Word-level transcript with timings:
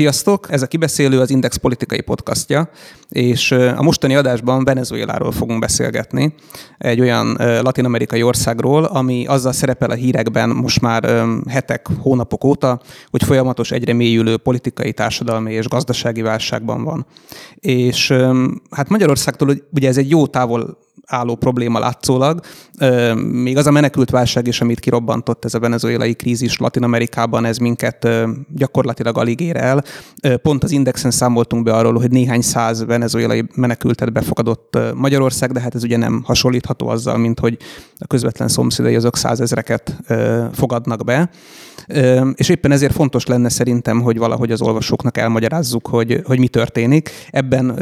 Sziasztok! 0.00 0.46
Ez 0.50 0.62
a 0.62 0.66
kibeszélő 0.66 1.20
az 1.20 1.30
Index 1.30 1.56
politikai 1.56 2.00
podcastja, 2.00 2.70
és 3.08 3.52
a 3.52 3.82
mostani 3.82 4.14
adásban 4.14 4.64
Venezueláról 4.64 5.32
fogunk 5.32 5.60
beszélgetni, 5.60 6.34
egy 6.78 7.00
olyan 7.00 7.36
latin-amerikai 7.62 8.22
országról, 8.22 8.84
ami 8.84 9.26
azzal 9.26 9.52
szerepel 9.52 9.90
a 9.90 9.94
hírekben 9.94 10.48
most 10.48 10.80
már 10.80 11.26
hetek, 11.48 11.86
hónapok 12.00 12.44
óta, 12.44 12.80
hogy 13.10 13.22
folyamatos 13.22 13.70
egyre 13.70 13.92
mélyülő 13.92 14.36
politikai, 14.36 14.92
társadalmi 14.92 15.52
és 15.52 15.68
gazdasági 15.68 16.22
válságban 16.22 16.84
van. 16.84 17.06
És 17.54 18.14
hát 18.70 18.88
Magyarországtól 18.88 19.54
ugye 19.74 19.88
ez 19.88 19.96
egy 19.96 20.10
jó 20.10 20.26
távol 20.26 20.78
álló 21.06 21.34
probléma 21.34 21.78
látszólag. 21.78 22.40
Még 23.16 23.56
az 23.56 23.66
a 23.66 23.70
menekült 23.70 24.10
válság 24.10 24.46
is, 24.46 24.60
amit 24.60 24.80
kirobbantott 24.80 25.44
ez 25.44 25.54
a 25.54 25.58
venezuelai 25.58 26.14
krízis 26.14 26.58
Latin 26.58 26.82
Amerikában, 26.82 27.44
ez 27.44 27.58
minket 27.58 28.08
gyakorlatilag 28.54 29.18
alig 29.18 29.40
ér 29.40 29.56
el. 29.56 29.84
Pont 30.42 30.64
az 30.64 30.70
Indexen 30.70 31.10
számoltunk 31.10 31.64
be 31.64 31.72
arról, 31.72 31.94
hogy 31.98 32.10
néhány 32.10 32.40
száz 32.40 32.84
venezuelai 32.84 33.44
menekültet 33.54 34.12
befogadott 34.12 34.78
Magyarország, 34.94 35.52
de 35.52 35.60
hát 35.60 35.74
ez 35.74 35.82
ugye 35.82 35.96
nem 35.96 36.22
hasonlítható 36.24 36.88
azzal, 36.88 37.16
mint 37.16 37.40
hogy 37.40 37.56
a 37.98 38.06
közvetlen 38.06 38.48
szomszédai 38.48 38.94
azok 38.94 39.16
százezreket 39.16 39.96
fogadnak 40.52 41.04
be. 41.04 41.30
És 42.34 42.48
éppen 42.48 42.72
ezért 42.72 42.92
fontos 42.92 43.26
lenne 43.26 43.48
szerintem, 43.48 44.00
hogy 44.00 44.18
valahogy 44.18 44.50
az 44.50 44.62
olvasóknak 44.62 45.18
elmagyarázzuk, 45.18 45.86
hogy, 45.86 46.20
hogy 46.24 46.38
mi 46.38 46.48
történik. 46.48 47.10
Ebben 47.30 47.78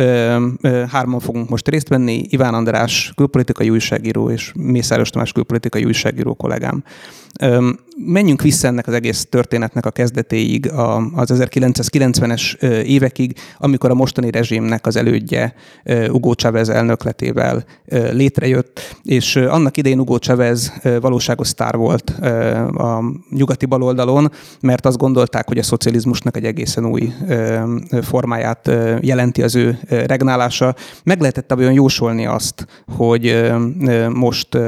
hárman 0.91 1.21
fogunk 1.21 1.49
most 1.49 1.69
részt 1.69 1.89
venni, 1.89 2.27
Iván 2.29 2.55
András 2.55 3.08
külpolitikai 3.15 3.71
újságíró 3.71 4.31
és 4.31 4.53
Mészáros 4.57 5.11
Tamás 5.11 5.33
külpolitikai 5.33 5.85
újságíró 5.85 6.35
kollégám. 6.35 6.85
Menjünk 8.05 8.43
vissza 8.43 8.67
ennek 8.67 8.87
az 8.87 8.95
egész 8.95 9.27
történetnek 9.31 9.87
a 9.87 9.91
kezdetéig, 9.91 10.71
az 11.15 11.33
1990-es 11.35 12.63
évekig, 12.83 13.39
amikor 13.59 13.91
a 13.91 13.95
mostani 13.95 14.31
rezsimnek 14.31 14.87
az 14.87 14.97
elődje 14.97 15.55
Hugo 15.85 16.33
Chávez 16.35 16.69
elnökletével 16.69 17.65
létrejött, 18.13 18.97
és 19.03 19.37
annak 19.37 19.77
idején 19.77 19.99
Hugo 19.99 20.19
Chávez 20.19 20.73
valóságos 21.01 21.49
sztár 21.49 21.77
volt 21.77 22.11
a 22.75 23.05
nyugati 23.31 23.67
baloldalon, 23.67 24.31
mert 24.61 24.87
azt 24.87 24.99
gondolták, 24.99 25.49
hogy 25.49 25.59
a 25.59 25.63
szocializmusnak 25.63 26.37
egy 26.37 26.45
egészen 26.45 26.87
új 26.87 27.13
formáját 28.03 28.71
jelenti 29.01 29.43
az 29.43 29.55
ő 29.55 29.79
regnálása. 29.89 30.75
Meg 31.05 31.21
lehetett 31.21 31.55
olyan 31.57 31.73
jósolni 31.73 32.27
azt, 32.27 32.67
hogy 32.97 33.53
most 34.13 34.59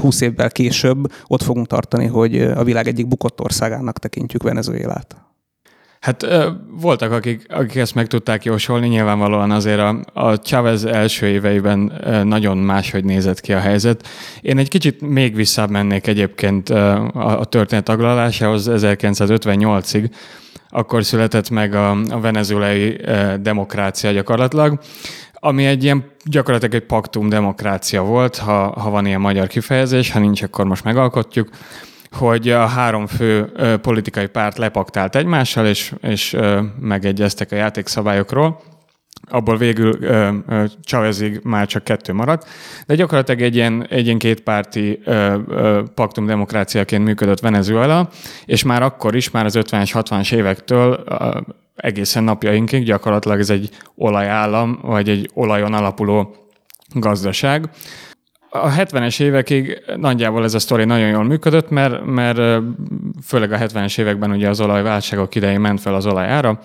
20 0.00 0.20
évvel 0.20 0.50
később 0.50 1.12
ott 1.26 1.42
fogunk 1.42 1.66
tartani, 1.66 2.06
hogy 2.06 2.40
a 2.40 2.64
világ 2.64 2.86
egyik 2.86 3.08
bukott 3.08 3.40
országának 3.40 3.98
tekintjük 3.98 4.42
Venezuelát. 4.42 5.16
Hát 6.02 6.26
voltak, 6.80 7.12
akik, 7.12 7.46
akik 7.48 7.76
ezt 7.76 7.94
meg 7.94 8.06
tudták 8.06 8.44
jósolni, 8.44 8.88
nyilvánvalóan 8.88 9.50
azért 9.50 9.78
a, 9.78 10.00
a 10.12 10.36
Chávez 10.36 10.84
első 10.84 11.26
éveiben 11.26 11.92
nagyon 12.24 12.58
máshogy 12.58 13.04
nézett 13.04 13.40
ki 13.40 13.52
a 13.52 13.58
helyzet. 13.58 14.08
Én 14.40 14.58
egy 14.58 14.68
kicsit 14.68 15.00
még 15.00 15.34
visszább 15.34 15.70
mennék 15.70 16.06
egyébként 16.06 16.70
a, 16.70 17.38
a 17.40 17.44
történet 17.44 17.84
taglalásához 17.84 18.68
1958-ig, 18.70 20.10
akkor 20.68 21.04
született 21.04 21.50
meg 21.50 21.74
a, 21.74 21.90
a 21.90 22.20
venezuelai 22.20 23.00
demokrácia 23.40 24.10
gyakorlatilag 24.10 24.78
ami 25.44 25.66
egy 25.66 25.84
ilyen 25.84 26.04
gyakorlatilag 26.24 26.74
egy 26.74 26.86
paktum 26.86 27.28
demokrácia 27.28 28.02
volt, 28.02 28.36
ha, 28.36 28.80
ha 28.80 28.90
van 28.90 29.06
ilyen 29.06 29.20
magyar 29.20 29.46
kifejezés, 29.46 30.10
ha 30.10 30.18
nincs, 30.18 30.42
akkor 30.42 30.64
most 30.64 30.84
megalkotjuk, 30.84 31.48
hogy 32.10 32.50
a 32.50 32.66
három 32.66 33.06
fő 33.06 33.52
ö, 33.56 33.76
politikai 33.76 34.26
párt 34.26 34.58
lepaktált 34.58 35.16
egymással, 35.16 35.66
és, 35.66 35.92
és 36.00 36.32
ö, 36.32 36.60
megegyeztek 36.80 37.52
a 37.52 37.56
játékszabályokról. 37.56 38.60
Abból 39.30 39.56
végül 39.56 40.02
ö, 40.02 40.30
már 41.42 41.66
csak 41.66 41.84
kettő 41.84 42.12
maradt, 42.12 42.48
de 42.86 42.94
gyakorlatilag 42.94 43.42
egy 43.42 43.54
ilyen, 43.54 43.86
egy 43.88 44.04
ilyen 44.04 44.18
kétpárti 44.18 45.00
ö, 45.04 45.38
ö, 45.48 45.82
paktum 45.94 46.26
demokráciaként 46.26 47.04
működött 47.04 47.40
Venezuela, 47.40 48.08
és 48.44 48.62
már 48.62 48.82
akkor 48.82 49.14
is, 49.14 49.30
már 49.30 49.44
az 49.44 49.56
50-es, 49.58 49.90
60-as 49.94 50.34
évektől 50.34 51.04
ö, 51.06 51.40
egészen 51.82 52.24
napjainkig 52.24 52.84
gyakorlatilag 52.84 53.38
ez 53.38 53.50
egy 53.50 53.68
olajállam, 53.94 54.78
vagy 54.82 55.08
egy 55.08 55.30
olajon 55.34 55.72
alapuló 55.72 56.34
gazdaság. 56.94 57.68
A 58.50 58.68
70-es 58.68 59.20
évekig 59.20 59.82
nagyjából 59.96 60.44
ez 60.44 60.54
a 60.54 60.58
sztori 60.58 60.84
nagyon 60.84 61.08
jól 61.08 61.24
működött, 61.24 61.70
mert, 61.70 62.04
mert 62.04 62.62
főleg 63.24 63.52
a 63.52 63.56
70-es 63.56 63.98
években 63.98 64.30
ugye 64.30 64.48
az 64.48 64.60
olajválságok 64.60 65.34
idején 65.34 65.60
ment 65.60 65.80
fel 65.80 65.94
az 65.94 66.06
olajára. 66.06 66.58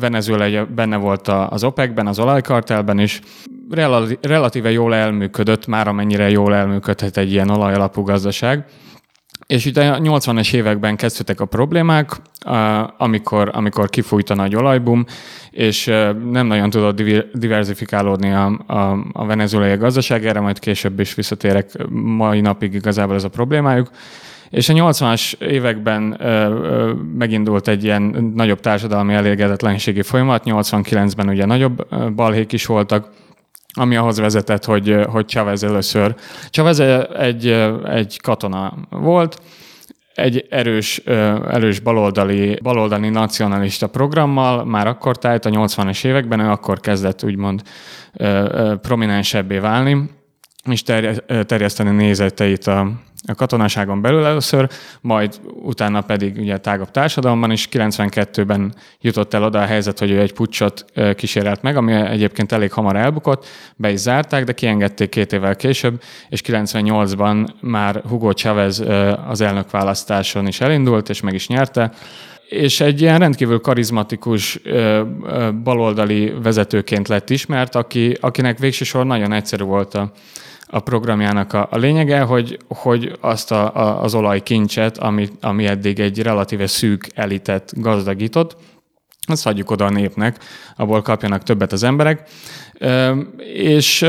Venezuela 0.00 0.66
benne 0.66 0.96
volt 0.96 1.28
az 1.28 1.64
OPEC-ben, 1.64 2.06
az 2.06 2.18
olajkartelben 2.18 2.98
is. 2.98 3.20
Relatíve 4.20 4.70
jól 4.70 4.94
elműködött, 4.94 5.66
már 5.66 5.88
amennyire 5.88 6.30
jól 6.30 6.54
elműködhet 6.54 7.16
egy 7.16 7.32
ilyen 7.32 7.50
olajalapú 7.50 8.02
gazdaság. 8.02 8.64
És 9.52 9.66
ugye 9.66 9.88
a 9.88 9.98
80-es 9.98 10.54
években 10.54 10.96
kezdődtek 10.96 11.40
a 11.40 11.44
problémák, 11.44 12.10
amikor, 12.96 13.50
amikor 13.52 13.88
kifújt 13.90 14.30
a 14.30 14.34
nagy 14.34 14.54
olajbum, 14.54 15.04
és 15.50 15.84
nem 16.30 16.46
nagyon 16.46 16.70
tudott 16.70 17.02
diversifikálódni 17.34 18.32
a, 18.32 18.60
a, 18.66 18.98
a 19.12 19.26
venezuelai 19.26 19.76
gazdaság, 19.76 20.26
erre 20.26 20.40
majd 20.40 20.58
később 20.58 21.00
is 21.00 21.14
visszatérek, 21.14 21.70
mai 21.90 22.40
napig 22.40 22.74
igazából 22.74 23.14
ez 23.14 23.24
a 23.24 23.28
problémájuk. 23.28 23.90
És 24.50 24.68
a 24.68 24.72
80-as 24.72 25.40
években 25.40 26.16
ö, 26.18 26.26
ö, 26.26 26.92
megindult 27.18 27.68
egy 27.68 27.84
ilyen 27.84 28.32
nagyobb 28.34 28.60
társadalmi 28.60 29.14
elégedetlenségi 29.14 30.02
folyamat, 30.02 30.42
89-ben 30.46 31.28
ugye 31.28 31.46
nagyobb 31.46 31.86
balhék 32.14 32.52
is 32.52 32.66
voltak, 32.66 33.08
ami 33.72 33.96
ahhoz 33.96 34.18
vezetett, 34.18 34.64
hogy, 34.64 34.96
hogy 35.08 35.26
Chavez 35.26 35.62
először. 35.62 36.14
Chavez 36.50 36.80
egy, 36.80 37.46
egy 37.84 38.20
katona 38.20 38.74
volt, 38.90 39.40
egy 40.14 40.46
erős, 40.50 40.98
erős 41.48 41.80
baloldali, 41.80 42.58
baloldali 42.62 43.08
nacionalista 43.08 43.86
programmal, 43.86 44.64
már 44.64 44.86
akkor 44.86 45.18
tájt 45.18 45.44
a 45.44 45.50
80-es 45.50 46.04
években, 46.04 46.40
ő 46.40 46.48
akkor 46.48 46.80
kezdett 46.80 47.24
úgymond 47.24 47.62
prominensebbé 48.82 49.58
válni, 49.58 50.10
és 50.70 50.82
terjeszteni 51.46 51.90
nézeteit 51.90 52.66
a, 52.66 52.92
a 53.26 53.34
katonaságon 53.34 54.00
belül 54.00 54.24
először, 54.24 54.68
majd 55.00 55.40
utána 55.62 56.00
pedig 56.00 56.36
ugye 56.38 56.58
tágabb 56.58 56.90
társadalomban 56.90 57.50
is. 57.50 57.68
92-ben 57.70 58.74
jutott 59.00 59.34
el 59.34 59.44
oda 59.44 59.60
a 59.60 59.64
helyzet, 59.64 59.98
hogy 59.98 60.10
ő 60.10 60.20
egy 60.20 60.32
pucsot 60.32 60.84
kísérelt 61.16 61.62
meg, 61.62 61.76
ami 61.76 61.92
egyébként 61.92 62.52
elég 62.52 62.72
hamar 62.72 62.96
elbukott, 62.96 63.46
be 63.76 63.90
is 63.90 63.98
zárták, 63.98 64.44
de 64.44 64.52
kiengedték 64.52 65.08
két 65.08 65.32
évvel 65.32 65.56
később, 65.56 66.02
és 66.28 66.40
98-ban 66.46 67.48
már 67.60 68.02
Hugo 68.08 68.32
Chavez 68.32 68.82
az 69.28 69.40
elnökválasztáson 69.40 70.46
is 70.46 70.60
elindult, 70.60 71.08
és 71.08 71.20
meg 71.20 71.34
is 71.34 71.48
nyerte, 71.48 71.92
és 72.48 72.80
egy 72.80 73.00
ilyen 73.00 73.18
rendkívül 73.18 73.60
karizmatikus 73.60 74.60
baloldali 75.62 76.32
vezetőként 76.42 77.08
lett 77.08 77.30
ismert, 77.30 77.74
aki, 77.74 78.16
akinek 78.20 78.58
végsősor 78.58 79.06
nagyon 79.06 79.32
egyszerű 79.32 79.64
volt 79.64 79.94
a, 79.94 80.12
a 80.74 80.80
programjának 80.80 81.52
a, 81.52 81.68
a 81.70 81.76
lényege, 81.76 82.20
hogy, 82.20 82.58
hogy 82.68 83.16
azt 83.20 83.52
a, 83.52 83.74
a, 83.74 84.02
az 84.02 84.14
olajkincset, 84.14 84.98
ami, 84.98 85.28
ami 85.40 85.66
eddig 85.66 86.00
egy 86.00 86.22
relatíve 86.22 86.66
szűk 86.66 87.06
elitet 87.14 87.72
gazdagított, 87.76 88.56
azt 89.26 89.44
hagyjuk 89.44 89.70
oda 89.70 89.84
a 89.84 89.90
népnek, 89.90 90.38
abból 90.76 91.02
kapjanak 91.02 91.42
többet 91.42 91.72
az 91.72 91.82
emberek. 91.82 92.28
És 93.54 94.06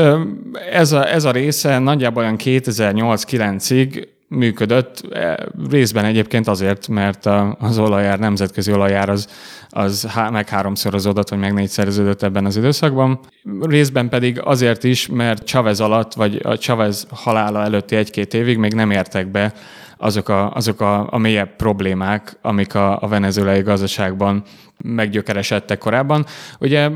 ez 0.70 0.92
a, 0.92 1.12
ez 1.12 1.24
a 1.24 1.30
része 1.30 1.78
nagyjából 1.78 2.22
olyan 2.22 2.36
2008-9-ig 2.38 4.06
működött, 4.34 5.12
e, 5.12 5.48
részben 5.70 6.04
egyébként 6.04 6.48
azért, 6.48 6.88
mert 6.88 7.28
az 7.58 7.78
olajár, 7.78 8.18
nemzetközi 8.18 8.72
olajár 8.72 9.08
az, 9.08 9.28
az 9.68 10.08
meg 10.30 10.48
háromszorozódott, 10.48 11.28
vagy 11.28 11.38
meg 11.38 11.52
négyszerződött 11.52 12.22
ebben 12.22 12.44
az 12.44 12.56
időszakban. 12.56 13.20
Részben 13.60 14.08
pedig 14.08 14.40
azért 14.40 14.84
is, 14.84 15.06
mert 15.06 15.44
Chavez 15.44 15.80
alatt, 15.80 16.14
vagy 16.14 16.40
a 16.42 16.58
Chavez 16.58 17.06
halála 17.10 17.62
előtti 17.62 17.96
egy-két 17.96 18.34
évig 18.34 18.58
még 18.58 18.74
nem 18.74 18.90
értek 18.90 19.30
be 19.30 19.52
azok 19.96 20.28
a, 20.28 20.52
azok 20.52 20.80
a, 20.80 21.06
a 21.10 21.18
mélyebb 21.18 21.56
problémák, 21.56 22.36
amik 22.42 22.74
a, 22.74 23.02
a 23.02 23.08
venezuelai 23.08 23.60
gazdaságban 23.60 24.42
meggyökeresedtek 24.84 25.78
korábban. 25.78 26.26
Ugye 26.60 26.90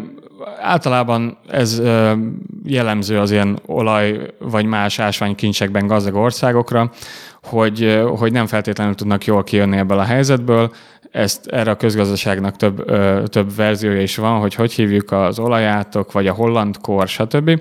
általában 0.61 1.39
ez 1.49 1.83
jellemző 2.65 3.19
az 3.19 3.31
ilyen 3.31 3.59
olaj 3.67 4.35
vagy 4.39 4.65
más 4.65 4.99
ásványkincsekben 4.99 5.87
gazdag 5.87 6.15
országokra, 6.15 6.91
hogy, 7.43 8.03
hogy 8.17 8.33
nem 8.33 8.47
feltétlenül 8.47 8.95
tudnak 8.95 9.25
jól 9.25 9.45
kijönni 9.45 9.77
ebből 9.77 9.99
a 9.99 10.05
helyzetből. 10.05 10.73
Ezt 11.11 11.47
erre 11.47 11.71
a 11.71 11.77
közgazdaságnak 11.77 12.57
több, 12.57 12.85
több 13.29 13.55
verziója 13.57 14.03
is 14.03 14.17
van, 14.17 14.41
hogy 14.41 14.55
hogy 14.55 14.73
hívjuk 14.73 15.13
az 15.13 15.39
olajátok, 15.39 16.13
vagy 16.13 16.27
a 16.27 16.33
holland 16.33 16.79
kor, 16.81 17.09
stb. 17.09 17.61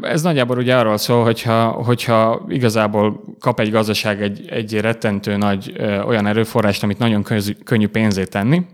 Ez 0.00 0.22
nagyjából 0.22 0.58
ugye 0.58 0.76
arról 0.76 0.96
szól, 0.96 1.24
hogyha, 1.24 1.68
hogyha 1.68 2.44
igazából 2.48 3.22
kap 3.40 3.60
egy 3.60 3.70
gazdaság 3.70 4.22
egy, 4.22 4.48
egy 4.50 4.80
rettentő 4.80 5.36
nagy 5.36 5.72
olyan 6.06 6.26
erőforrást, 6.26 6.82
amit 6.82 6.98
nagyon 6.98 7.22
köz, 7.22 7.54
könnyű 7.64 7.88
pénzé 7.88 8.24
tenni, 8.24 8.66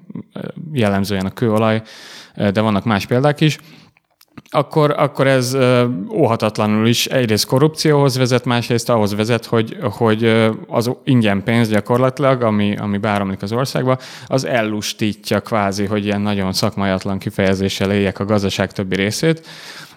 jellemzően 0.73 1.27
a 1.27 1.31
kőolaj, 1.31 1.83
de 2.53 2.61
vannak 2.61 2.85
más 2.85 3.07
példák 3.07 3.41
is, 3.41 3.59
akkor, 4.51 4.95
akkor 4.97 5.27
ez 5.27 5.57
óhatatlanul 6.13 6.87
is 6.87 7.07
egyrészt 7.07 7.47
korrupcióhoz 7.47 8.17
vezet, 8.17 8.45
másrészt 8.45 8.89
ahhoz 8.89 9.15
vezet, 9.15 9.47
hogy, 9.47 9.77
hogy 9.83 10.49
az 10.67 10.91
ingyen 11.05 11.43
pénz 11.43 11.69
gyakorlatilag, 11.69 12.43
ami, 12.43 12.77
ami 12.77 12.99
báramlik 12.99 13.43
az 13.43 13.53
országba, 13.53 13.99
az 14.27 14.45
ellustítja 14.45 15.41
kvázi, 15.41 15.85
hogy 15.85 16.05
ilyen 16.05 16.21
nagyon 16.21 16.53
szakmaiatlan 16.53 17.19
kifejezéssel 17.19 17.93
éljek 17.93 18.19
a 18.19 18.25
gazdaság 18.25 18.73
többi 18.73 18.97
részét, 18.97 19.47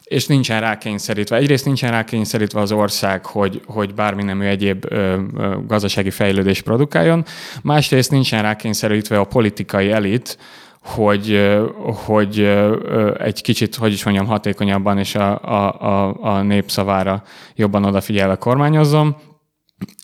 és 0.04 0.28
nincsen 0.28 0.60
rákényszerítve. 0.60 1.36
Egyrészt 1.36 1.66
nincsen 1.66 1.92
rákényszerítve 1.92 2.60
az 2.60 2.72
ország, 2.72 3.25
hogy, 3.25 3.62
hogy 3.66 3.94
bármi 3.94 4.24
nemű 4.24 4.45
egyéb 4.45 4.86
ö, 4.90 5.19
ö, 5.38 5.56
gazdasági 5.68 6.10
fejlődés 6.10 6.62
produkáljon, 6.62 7.25
másrészt 7.62 8.12
nincsen 8.12 8.42
rákényszerítve 8.42 9.19
a 9.19 9.24
politikai 9.24 9.92
elit, 9.92 10.38
hogy, 10.88 11.57
hogy 12.06 12.39
egy 13.18 13.42
kicsit, 13.42 13.75
hogy 13.75 13.92
is 13.92 14.04
mondjam, 14.04 14.25
hatékonyabban 14.25 14.98
és 14.98 15.16
a, 15.16 15.39
a, 15.42 15.81
a, 15.81 16.18
a 16.22 16.42
népszavára 16.42 17.24
jobban 17.56 17.86
odafigyelve 17.86 18.36
kormányozzon. 18.36 19.16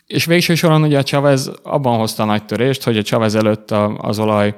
És 0.07 0.25
végső 0.25 0.55
soron 0.55 0.83
ugye 0.83 0.97
a 0.97 1.03
Chavez 1.03 1.51
abban 1.63 1.97
hozta 1.97 2.23
a 2.23 2.25
nagy 2.25 2.45
törést, 2.45 2.83
hogy 2.83 2.97
a 2.97 3.01
Chavez 3.01 3.35
előtt 3.35 3.71
a, 3.71 3.97
az 3.97 4.19
olaj 4.19 4.55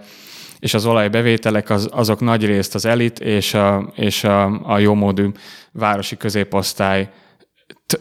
és 0.60 0.74
az 0.74 0.86
olajbevételek 0.86 1.70
az, 1.70 1.90
azok 1.92 2.20
nagy 2.20 2.46
részt 2.46 2.76
az 2.76 2.86
elit 2.86 3.20
és 3.20 3.54
a, 3.54 3.92
és 3.96 4.24
a, 4.24 4.62
a 4.64 4.78
jómódú 4.78 5.32
városi 5.72 6.18
középosztály 6.18 7.10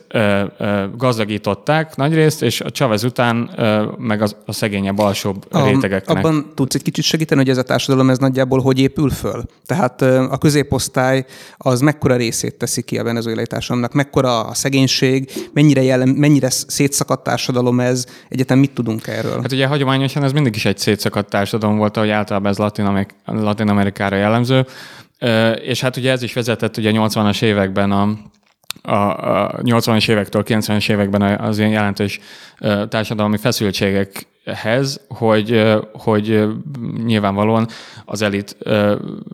ö, 0.08 0.44
ö, 0.58 0.84
gazdagították 0.96 1.96
nagyrészt, 1.96 2.42
és 2.42 2.60
a 2.60 2.70
Chavez 2.70 3.04
után 3.04 3.50
ö, 3.56 3.84
meg 3.98 4.22
az, 4.22 4.36
a 4.46 4.52
szegényebb 4.52 4.98
alsóbb 4.98 5.44
a, 5.50 5.64
rétegeknek. 5.66 6.16
Abban 6.16 6.52
tudsz 6.54 6.74
egy 6.74 6.82
kicsit 6.82 7.04
segíteni, 7.04 7.40
hogy 7.40 7.50
ez 7.50 7.58
a 7.58 7.62
társadalom 7.62 8.10
ez 8.10 8.18
nagyjából 8.18 8.60
hogy 8.60 8.78
épül 8.78 9.10
föl? 9.10 9.44
Tehát 9.66 10.02
ö, 10.02 10.22
a 10.30 10.38
középosztály 10.38 11.24
az 11.56 11.80
mekkora 11.80 12.16
részét 12.16 12.54
teszi 12.54 12.82
ki 12.82 12.98
a 12.98 13.02
venezuelai 13.02 13.46
társadalomnak, 13.46 13.92
mekkora 13.92 14.40
a 14.40 14.54
szegénység, 14.54 15.30
mennyire, 15.52 15.82
jellem, 15.82 16.08
mennyire 16.08 16.50
szétszakadt 16.50 17.24
társadalom 17.24 17.80
ez, 17.80 18.06
egyetem 18.28 18.58
mit 18.58 18.74
tudunk 18.74 19.06
erről? 19.06 19.40
Hát 19.40 19.52
ugye 19.52 19.66
hagyományosan 19.66 20.24
ez 20.24 20.32
mindig 20.32 20.56
is 20.56 20.64
egy 20.64 20.78
szétszakadt 20.78 21.30
társadalom 21.30 21.76
volt, 21.76 21.96
ahogy 21.96 22.10
általában 22.10 22.50
ez 22.50 22.58
Latin, 23.24 23.68
Amerikára 23.68 24.16
jellemző, 24.16 24.66
és 25.62 25.80
hát 25.80 25.96
ugye 25.96 26.10
ez 26.10 26.22
is 26.22 26.32
vezetett 26.32 26.76
ugye 26.76 26.90
a 26.90 27.08
80-as 27.08 27.42
években 27.42 27.90
a 27.90 28.18
a, 28.82 28.94
a 28.94 29.60
80-as 29.62 30.08
évektől 30.08 30.42
90-es 30.46 30.90
években 30.90 31.22
az 31.22 31.58
ilyen 31.58 31.70
jelentős 31.70 32.20
társadalmi 32.88 33.36
feszültségekhez, 33.36 35.00
hogy, 35.08 35.74
hogy 35.92 36.46
nyilvánvalóan 37.04 37.68
az 38.04 38.22
elit 38.22 38.56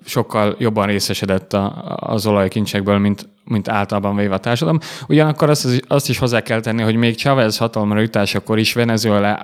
sokkal 0.04 0.56
jobban 0.58 0.86
részesedett 0.86 1.56
az 1.96 2.26
olajkincsekből, 2.26 2.98
mint, 2.98 3.28
mint 3.44 3.68
általában 3.68 4.16
véve 4.16 4.34
a 4.34 4.38
társadalom. 4.38 4.80
Ugyanakkor 5.08 5.50
azt, 5.50 5.84
azt 5.88 6.08
is 6.08 6.18
hozzá 6.18 6.40
kell 6.40 6.60
tenni, 6.60 6.82
hogy 6.82 6.96
még 6.96 7.16
Chávez 7.16 7.56
hatalomra 7.56 8.00
jutásakor 8.00 8.58
is 8.58 8.72
Venezuela 8.72 9.38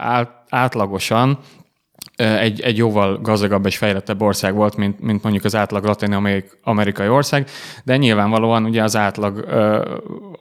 átlagosan 0.48 1.38
egy, 2.16 2.60
egy 2.60 2.76
jóval 2.76 3.18
gazdagabb 3.22 3.66
és 3.66 3.76
fejlettebb 3.76 4.22
ország 4.22 4.54
volt, 4.54 4.76
mint, 4.76 5.00
mint 5.00 5.22
mondjuk 5.22 5.44
az 5.44 5.54
átlag 5.54 5.84
latin-amerikai 5.84 7.08
ország, 7.08 7.48
de 7.84 7.96
nyilvánvalóan 7.96 8.64
ugye 8.64 8.82
az 8.82 8.96
átlag 8.96 9.44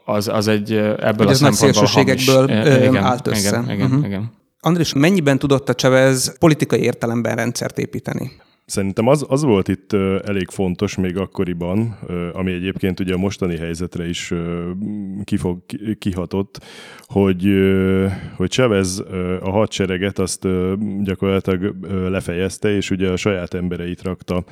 az, 0.05 0.27
az 0.27 0.47
egy 0.47 0.71
ebből 0.99 1.25
Hogy 1.27 1.35
a 1.41 1.51
szempontból 1.51 1.85
hamis. 1.85 2.27
igen, 2.87 3.03
állt 3.03 3.27
össze. 3.27 3.47
Igen, 3.47 3.69
igen, 3.71 3.85
uh-huh. 3.85 4.05
igen. 4.05 4.31
Andris, 4.59 4.93
mennyiben 4.93 5.39
tudott 5.39 5.69
a 5.69 5.73
Chavez 5.73 6.37
politikai 6.37 6.81
értelemben 6.81 7.35
rendszert 7.35 7.77
építeni? 7.79 8.31
Szerintem 8.65 9.07
az, 9.07 9.25
az 9.29 9.43
volt 9.43 9.67
itt 9.67 9.93
elég 10.23 10.49
fontos 10.49 10.95
még 10.95 11.17
akkoriban, 11.17 11.97
ami 12.33 12.51
egyébként 12.51 12.99
ugye 12.99 13.13
a 13.13 13.17
mostani 13.17 13.57
helyzetre 13.57 14.07
is 14.07 14.33
kifog, 15.23 15.59
kihatott, 15.99 16.63
hogy, 17.01 17.49
hogy 18.35 18.49
Chavez 18.49 19.03
a 19.41 19.49
hadsereget 19.49 20.19
azt 20.19 20.47
gyakorlatilag 21.03 21.75
lefejezte, 22.09 22.75
és 22.75 22.91
ugye 22.91 23.09
a 23.09 23.15
saját 23.15 23.53
embereit 23.53 24.01
rakta, 24.01 24.43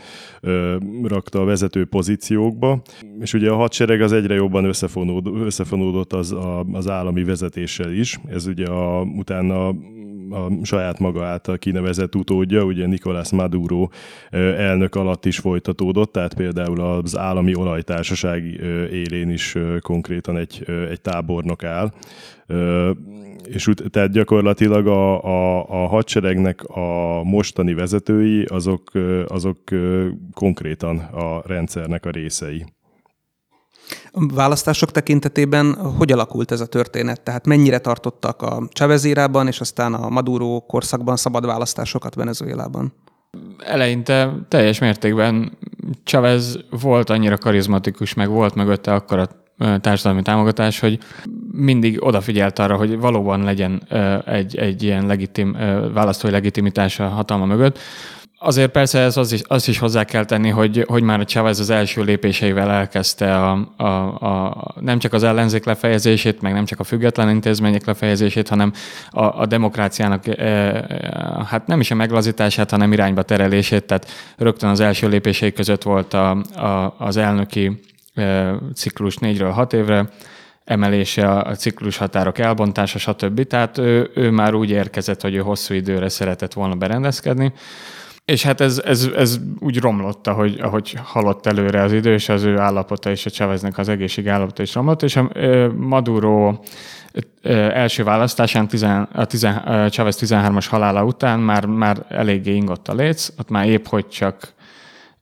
rakta 1.04 1.42
a 1.42 1.46
vezető 1.46 1.86
pozíciókba, 1.86 2.82
és 3.20 3.34
ugye 3.34 3.50
a 3.50 3.56
hadsereg 3.56 4.02
az 4.02 4.12
egyre 4.12 4.34
jobban 4.34 4.66
összefonódott, 5.26 6.14
az, 6.14 6.36
az 6.72 6.90
állami 6.90 7.24
vezetéssel 7.24 7.92
is. 7.92 8.20
Ez 8.28 8.48
ugye 8.48 8.66
a, 8.66 9.02
utána 9.02 9.74
a 10.34 10.66
saját 10.66 11.00
maga 11.00 11.26
által 11.26 11.58
kinevezett 11.58 12.16
utódja, 12.16 12.64
ugye 12.64 12.86
Nicolás 12.88 13.32
Maduro 13.32 13.88
elnök 14.58 14.96
alatt 14.96 15.26
is 15.26 15.38
folytatódott, 15.38 16.12
tehát 16.12 16.34
például 16.34 16.80
az 16.80 17.18
állami 17.18 17.56
olajtársaság 17.56 18.44
élén 18.92 19.30
is 19.30 19.58
konkrétan 19.82 20.38
egy, 20.38 20.66
egy 20.90 21.02
tábornok 21.02 21.64
áll. 21.64 21.92
És 23.48 23.70
tehát 23.90 24.12
gyakorlatilag 24.12 24.88
a, 24.88 25.24
a, 25.24 25.66
a 25.70 25.88
hadseregnek 25.88 26.64
a 26.64 27.22
mostani 27.24 27.74
vezetői, 27.74 28.44
azok, 28.44 28.92
azok 29.28 29.60
konkrétan 30.34 30.98
a 30.98 31.42
rendszernek 31.46 32.06
a 32.06 32.10
részei. 32.10 32.66
A 34.16 34.26
választások 34.34 34.92
tekintetében 34.92 35.76
hogy 35.98 36.12
alakult 36.12 36.52
ez 36.52 36.60
a 36.60 36.66
történet? 36.66 37.22
Tehát 37.22 37.46
mennyire 37.46 37.78
tartottak 37.78 38.42
a 38.42 38.68
érában, 39.04 39.48
és 39.48 39.60
aztán 39.60 39.94
a 39.94 40.10
Maduro 40.10 40.60
korszakban 40.60 41.16
szabad 41.16 41.46
választásokat 41.46 42.16
Venezuelában? 42.16 42.94
Eleinte 43.58 44.34
teljes 44.48 44.80
mértékben 44.80 45.58
Chavez 46.04 46.58
volt 46.70 47.10
annyira 47.10 47.38
karizmatikus, 47.38 48.14
meg 48.14 48.30
volt 48.30 48.56
mögötte 48.56 48.94
akkor 48.94 49.20
a 49.20 49.28
társadalmi 49.80 50.22
támogatás, 50.22 50.80
hogy 50.80 51.00
mindig 51.52 52.04
odafigyelt 52.04 52.60
arra, 52.60 52.76
hogy 52.76 53.00
valóban 53.00 53.44
legyen 53.44 53.84
egy, 54.26 54.58
egy 54.58 54.84
ilyen 54.84 55.06
legitim, 55.06 55.58
választói 55.94 56.32
legitimitása 56.32 57.08
hatalma 57.08 57.46
mögött. 57.46 57.80
Azért 58.46 58.72
persze 58.72 59.00
ez 59.00 59.18
az 59.18 59.32
is, 59.32 59.42
azt 59.48 59.68
is 59.68 59.78
hozzá 59.78 60.04
kell 60.04 60.26
tenni, 60.26 60.50
hogy, 60.50 60.86
hogy 60.88 61.04
már 61.04 61.20
a 61.20 61.26
Chávez 61.26 61.60
az 61.60 61.70
első 61.70 62.02
lépéseivel 62.02 62.72
elkezdte 62.72 63.36
a, 63.36 63.74
a, 63.78 63.86
a, 64.26 64.74
nem 64.80 65.00
csak 65.00 65.14
az 65.14 65.24
ellenzék 65.24 65.66
lefejezését, 65.66 66.42
meg 66.42 66.54
nem 66.54 66.66
csak 66.66 66.80
a 66.80 66.84
független 66.84 67.30
intézmények 67.30 67.86
lefejezését, 67.86 68.48
hanem 68.50 68.74
a, 69.12 69.24
a 69.24 69.46
demokráciának 69.46 70.28
e, 70.28 70.32
e, 70.32 71.46
hát 71.50 71.68
nem 71.68 71.80
is 71.80 71.92
a 71.92 71.96
meglazítását, 71.96 72.70
hanem 72.70 72.94
irányba 72.94 73.22
terelését. 73.22 73.84
Tehát 73.84 74.08
rögtön 74.38 74.70
az 74.70 74.80
első 74.80 75.08
lépései 75.08 75.54
között 75.54 75.84
volt 75.84 76.14
a, 76.14 76.30
a, 76.56 76.96
az 76.98 77.18
elnöki 77.18 77.82
e, 78.14 78.56
ciklus 78.76 79.18
négyről 79.18 79.52
hat 79.52 79.74
évre, 79.74 80.10
emelése, 80.66 81.30
a 81.30 81.56
ciklus 81.56 81.98
határok 81.98 82.38
elbontása, 82.38 83.00
stb. 83.00 83.44
Tehát 83.44 83.78
ő, 83.78 84.12
ő 84.16 84.30
már 84.30 84.54
úgy 84.54 84.70
érkezett, 84.70 85.22
hogy 85.22 85.36
ő 85.36 85.40
hosszú 85.40 85.74
időre 85.74 86.10
szeretett 86.10 86.54
volna 86.54 86.76
berendezkedni. 86.76 87.54
És 88.34 88.44
hát 88.44 88.62
ez, 88.62 88.82
ez, 88.86 89.10
ez 89.16 89.40
úgy 89.60 89.80
romlott, 89.80 90.28
ahogy, 90.28 90.60
ahogy 90.62 90.98
halott 91.04 91.46
előre 91.46 91.82
az 91.82 91.92
idő, 91.92 92.14
és 92.14 92.30
az 92.30 92.44
ő 92.44 92.58
állapota 92.58 93.10
és 93.10 93.26
a 93.26 93.30
Chaveznek 93.30 93.78
az 93.78 93.90
egészség 93.90 94.28
állapota 94.28 94.62
is 94.62 94.74
romlott, 94.74 95.02
és 95.04 95.16
a 95.16 95.30
Maduro 95.78 96.60
első 97.74 98.04
választásán, 98.04 98.68
tizen, 98.68 99.10
a 99.14 99.26
tizen, 99.26 99.90
Chavez 99.90 100.18
13-as 100.20 100.66
halála 100.70 101.04
után 101.04 101.40
már, 101.40 101.66
már 101.66 102.06
eléggé 102.10 102.56
ingott 102.56 102.88
a 102.88 102.94
léc, 102.94 103.30
ott 103.40 103.50
már 103.50 103.68
épp 103.68 103.86
hogy 103.86 104.08
csak 104.08 104.54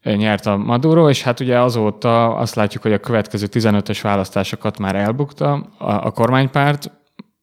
nyert 0.03 0.45
a 0.45 0.57
Maduro, 0.57 1.09
és 1.09 1.23
hát 1.23 1.39
ugye 1.39 1.59
azóta 1.59 2.35
azt 2.35 2.55
látjuk, 2.55 2.83
hogy 2.83 2.93
a 2.93 2.99
következő 2.99 3.47
15-ös 3.51 3.99
választásokat 4.01 4.77
már 4.77 4.95
elbukta 4.95 5.51
a, 5.77 5.91
a 5.91 6.11
kormánypárt, 6.11 6.91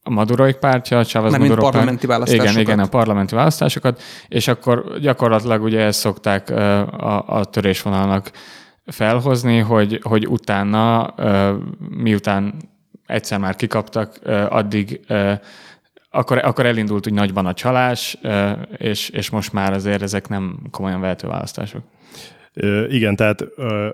a 0.09 0.11
Maduroik 0.11 0.57
pártja, 0.57 0.99
a 0.99 1.05
Chávez 1.05 1.31
Maduro 1.31 1.49
mint 1.49 1.61
parlamenti 1.61 2.07
párt. 2.07 2.19
választásokat. 2.19 2.51
Igen, 2.51 2.61
igen, 2.63 2.79
a 2.79 2.89
parlamenti 2.89 3.35
választásokat, 3.35 4.03
és 4.29 4.49
akkor 4.49 4.99
gyakorlatilag 5.01 5.63
ugye 5.63 5.81
ezt 5.81 5.99
szokták 5.99 6.51
a, 6.51 7.25
a 7.27 7.45
törésvonalnak 7.45 8.31
felhozni, 8.87 9.59
hogy, 9.59 10.01
hogy 10.03 10.27
utána, 10.27 11.15
miután 11.79 12.55
egyszer 13.07 13.39
már 13.39 13.57
kikaptak, 13.57 14.19
addig 14.49 15.01
akkor, 16.11 16.39
akkor 16.39 16.67
elindult 16.67 17.07
úgy 17.07 17.13
nagyban 17.13 17.47
a 17.47 17.55
csalás, 17.55 18.19
és, 18.77 19.09
és 19.09 19.31
most 19.31 19.53
már 19.53 19.73
azért 19.73 20.03
ezek 20.03 20.29
nem 20.29 20.59
komolyan 20.71 21.01
vehető 21.01 21.29
választások. 21.29 21.83
Igen, 22.89 23.17
tehát 23.17 23.45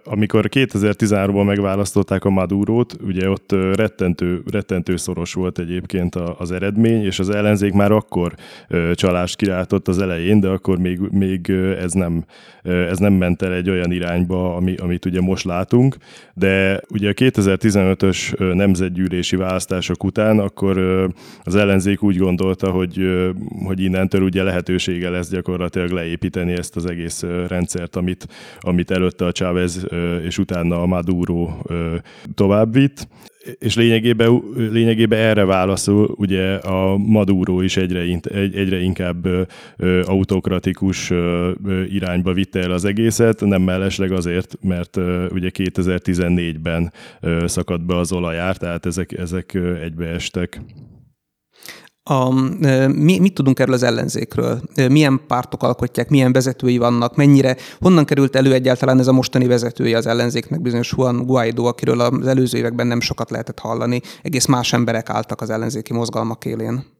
amikor 0.04 0.48
2013-ban 0.50 1.44
megválasztották 1.44 2.24
a 2.24 2.30
Madurót, 2.30 2.96
ugye 3.06 3.30
ott 3.30 3.52
rettentő, 3.74 4.42
rettentő 4.50 4.96
szoros 4.96 5.32
volt 5.32 5.58
egyébként 5.58 6.14
az 6.14 6.52
eredmény, 6.52 7.04
és 7.04 7.18
az 7.18 7.30
ellenzék 7.30 7.72
már 7.72 7.92
akkor 7.92 8.34
csalást 8.94 9.36
kilátott 9.36 9.88
az 9.88 9.98
elején, 9.98 10.40
de 10.40 10.48
akkor 10.48 10.78
még, 10.78 10.98
még 10.98 11.50
ez, 11.80 11.92
nem, 11.92 12.24
ez 12.62 12.98
nem 12.98 13.12
ment 13.12 13.42
el 13.42 13.52
egy 13.52 13.70
olyan 13.70 13.92
irányba, 13.92 14.56
ami, 14.56 14.74
amit 14.74 15.04
ugye 15.04 15.20
most 15.20 15.44
látunk, 15.44 15.96
de 16.34 16.80
ugye 16.88 17.08
a 17.08 17.12
2015-ös 17.12 18.54
nemzetgyűlési 18.54 19.36
választások 19.36 20.04
után 20.04 20.38
akkor 20.38 20.78
az 21.42 21.54
ellenzék 21.54 22.02
úgy 22.02 22.16
gondolta, 22.16 22.70
hogy, 22.70 23.24
hogy 23.64 23.80
innentől 23.80 24.22
ugye 24.22 24.42
lehetősége 24.42 25.10
lesz 25.10 25.30
gyakorlatilag 25.30 25.90
leépíteni 25.90 26.52
ezt 26.52 26.76
az 26.76 26.86
egész 26.86 27.22
rendszert, 27.48 27.96
amit, 27.96 28.26
amit 28.60 28.90
előtte 28.90 29.24
a 29.24 29.32
Chávez 29.32 29.86
és 30.24 30.38
utána 30.38 30.82
a 30.82 30.86
Maduro 30.86 31.50
tovább 32.34 32.72
vitt 32.72 33.06
és 33.58 33.76
lényegében, 33.76 34.42
lényegében 34.56 35.18
erre 35.18 35.44
válaszol 35.44 36.14
ugye 36.16 36.54
a 36.54 36.96
Maduro 36.96 37.60
is 37.60 37.76
egyre, 37.76 38.00
egyre 38.32 38.80
inkább 38.80 39.26
autokratikus 40.04 41.12
irányba 41.88 42.32
vitte 42.32 42.60
el 42.60 42.70
az 42.70 42.84
egészet, 42.84 43.40
nem 43.40 43.62
mellesleg 43.62 44.12
azért, 44.12 44.56
mert 44.62 44.96
ugye 45.30 45.50
2014-ben 45.52 46.92
szakadt 47.44 47.86
be 47.86 47.96
az 47.96 48.12
olajár, 48.12 48.56
tehát 48.56 48.86
ezek, 48.86 49.12
ezek 49.12 49.54
egybeestek. 49.82 50.60
A, 52.10 52.30
mi, 52.88 53.18
mit 53.18 53.34
tudunk 53.34 53.58
erről 53.58 53.74
az 53.74 53.82
ellenzékről? 53.82 54.60
Milyen 54.88 55.20
pártok 55.26 55.62
alkotják, 55.62 56.08
milyen 56.08 56.32
vezetői 56.32 56.78
vannak, 56.78 57.16
mennyire, 57.16 57.56
honnan 57.80 58.04
került 58.04 58.36
elő 58.36 58.52
egyáltalán 58.52 58.98
ez 58.98 59.06
a 59.06 59.12
mostani 59.12 59.46
vezetője 59.46 59.96
az 59.96 60.06
ellenzéknek, 60.06 60.62
bizonyos 60.62 60.94
Juan 60.96 61.26
Guaido, 61.26 61.64
akiről 61.64 62.00
az 62.00 62.26
előző 62.26 62.58
években 62.58 62.86
nem 62.86 63.00
sokat 63.00 63.30
lehetett 63.30 63.58
hallani, 63.58 64.00
egész 64.22 64.46
más 64.46 64.72
emberek 64.72 65.10
álltak 65.10 65.40
az 65.40 65.50
ellenzéki 65.50 65.92
mozgalmak 65.92 66.44
élén. 66.44 66.93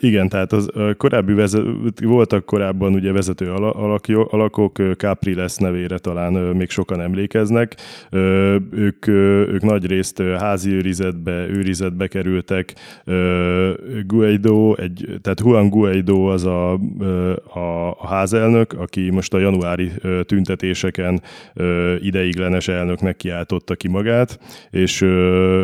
Igen, 0.00 0.28
tehát 0.28 0.52
az 0.52 0.70
korábbi 0.96 1.32
vezet, 1.32 1.64
voltak 2.02 2.44
korábban 2.44 2.94
ugye 2.94 3.12
vezető 3.12 3.52
alakok, 4.30 4.78
Capriles 4.96 5.56
nevére 5.56 5.98
talán 5.98 6.32
még 6.32 6.70
sokan 6.70 7.00
emlékeznek. 7.00 7.76
Ők, 8.70 9.06
ők 9.06 9.62
nagy 9.62 9.86
részt 9.86 10.22
házi 10.22 10.70
őrizetbe, 10.70 11.48
őrizetbe 11.48 12.06
kerültek. 12.06 12.74
Guaido, 14.06 14.74
egy, 14.74 15.18
tehát 15.22 15.40
Juan 15.40 15.68
Guaido 15.68 16.30
az 16.30 16.44
a, 16.44 16.72
a, 17.54 17.90
a 17.90 18.06
házelnök, 18.06 18.72
aki 18.72 19.10
most 19.10 19.34
a 19.34 19.38
januári 19.38 19.92
tüntetéseken 20.26 21.22
ideiglenes 22.00 22.68
elnöknek 22.68 23.16
kiáltotta 23.16 23.74
ki 23.74 23.88
magát, 23.88 24.38
és 24.70 25.02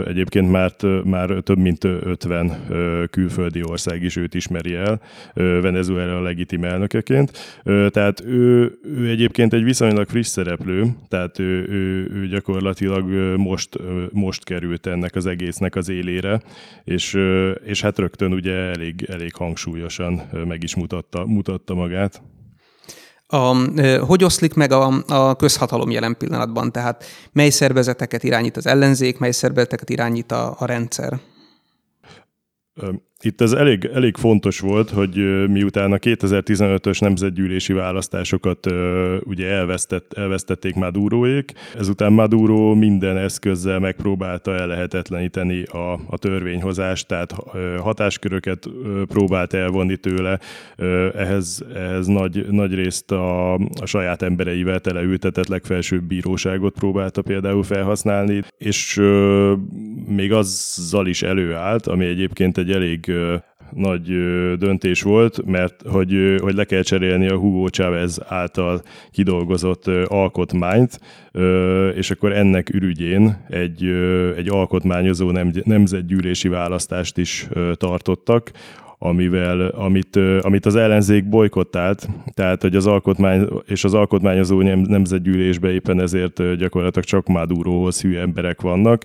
egyébként 0.07 0.51
már, 0.51 0.73
már 1.05 1.29
több 1.29 1.59
mint 1.59 1.85
50 1.85 2.67
külföldi 3.11 3.63
ország 3.63 3.96
ország 3.97 4.03
is 4.03 4.17
őt 4.17 4.35
ismeri 4.35 4.75
el 4.75 5.01
Venezuela 5.35 6.21
legitim 6.21 6.65
elnökeként. 6.65 7.59
Tehát 7.91 8.21
ő, 8.21 8.79
ő 8.83 9.09
egyébként 9.09 9.53
egy 9.53 9.65
viszonylag 9.65 10.09
friss 10.09 10.29
szereplő, 10.29 10.97
tehát 11.09 11.39
ő, 11.39 11.67
ő, 11.69 12.11
ő 12.13 12.27
gyakorlatilag 12.27 13.05
most, 13.37 13.79
most 14.13 14.45
került 14.45 14.87
ennek 14.87 15.15
az 15.15 15.27
egésznek 15.27 15.75
az 15.75 15.89
élére, 15.89 16.41
és, 16.85 17.19
és 17.65 17.81
hát 17.81 17.99
rögtön 17.99 18.33
ugye 18.33 18.55
elég, 18.55 19.07
elég 19.09 19.35
hangsúlyosan 19.35 20.23
meg 20.47 20.63
is 20.63 20.75
mutatta, 20.75 21.27
mutatta 21.27 21.75
magát. 21.75 22.23
A, 23.29 23.55
hogy 24.01 24.25
oszlik 24.25 24.55
meg 24.55 24.73
a, 24.73 25.03
a 25.07 25.37
közhatalom 25.37 25.91
jelen 25.91 26.17
pillanatban? 26.19 26.73
Tehát 26.73 27.05
mely 27.33 27.51
szervezeteket 27.51 28.23
irányít 28.23 28.57
az 28.57 28.67
ellenzék, 28.67 29.19
mely 29.19 29.31
szervezeteket 29.31 29.91
irányít 29.91 30.33
a, 30.33 30.55
a 30.59 30.67
rendszer? 30.67 31.21
Itt 33.23 33.41
ez 33.41 33.53
elég, 33.53 33.91
elég 33.95 34.17
fontos 34.17 34.61
volt, 34.61 34.91
hogy 34.91 35.47
miután 35.49 35.93
a 35.93 35.97
2015-ös 35.97 37.01
nemzetgyűlési 37.01 37.73
választásokat 37.73 38.67
ugye 39.25 39.47
elvesztett, 39.49 40.13
elvesztették 40.13 40.75
Maduroék, 40.75 41.53
ezután 41.79 42.13
Maduro 42.13 42.75
minden 42.75 43.17
eszközzel 43.17 43.79
megpróbálta 43.79 44.55
ellehetetleníteni 44.55 45.63
a, 45.63 45.93
a 45.93 46.19
törvényhozást, 46.19 47.07
tehát 47.07 47.35
hatásköröket 47.79 48.69
próbált 49.07 49.55
elvonni 49.55 49.97
tőle, 49.97 50.39
ehhez, 51.15 51.65
ehhez 51.75 52.07
nagy, 52.07 52.47
nagy 52.51 52.75
részt 52.75 53.13
a, 53.13 53.55
a 53.55 53.85
saját 53.85 54.23
embereivel 54.23 54.81
teleültetett 54.81 55.47
legfelsőbb 55.47 56.03
bíróságot 56.03 56.75
próbálta 56.75 57.23
például 57.23 57.63
felhasználni, 57.63 58.43
és 58.59 59.01
még 60.07 60.33
azzal 60.33 61.07
is 61.07 61.23
előállt, 61.23 61.87
ami 61.87 62.05
egyébként 62.05 62.59
egy 62.59 62.71
elég 62.71 63.06
nagy 63.71 64.07
döntés 64.59 65.03
volt, 65.03 65.45
mert 65.45 65.83
hogy, 65.89 66.37
hogy 66.39 66.55
le 66.55 66.65
kell 66.65 66.83
cserélni 66.83 67.29
a 67.29 67.37
Hugo 67.37 67.69
Chávez 67.69 68.21
által 68.27 68.83
kidolgozott 69.11 69.87
alkotmányt, 70.07 71.01
és 71.95 72.11
akkor 72.11 72.33
ennek 72.33 72.75
ürügyén 72.75 73.45
egy, 73.49 73.85
egy 74.37 74.49
alkotmányozó 74.49 75.31
nemzetgyűlési 75.65 76.49
választást 76.49 77.19
is 77.19 77.49
tartottak, 77.75 78.51
amivel, 78.99 79.61
amit, 79.61 80.19
amit 80.41 80.67
az 80.67 80.75
ellenzék 80.75 81.29
bolykottált, 81.29 82.09
tehát 82.35 82.63
hogy 82.63 82.77
az 82.77 82.87
alkotmány 82.87 83.49
és 83.67 83.85
az 83.85 83.95
alkotmányozó 83.95 84.63
nemzetgyűlésben 84.63 85.71
éppen 85.71 86.01
ezért 86.01 86.57
gyakorlatilag 86.57 87.05
csak 87.05 87.27
Madurohoz 87.27 88.01
hű 88.01 88.17
emberek 88.17 88.61
vannak. 88.61 89.03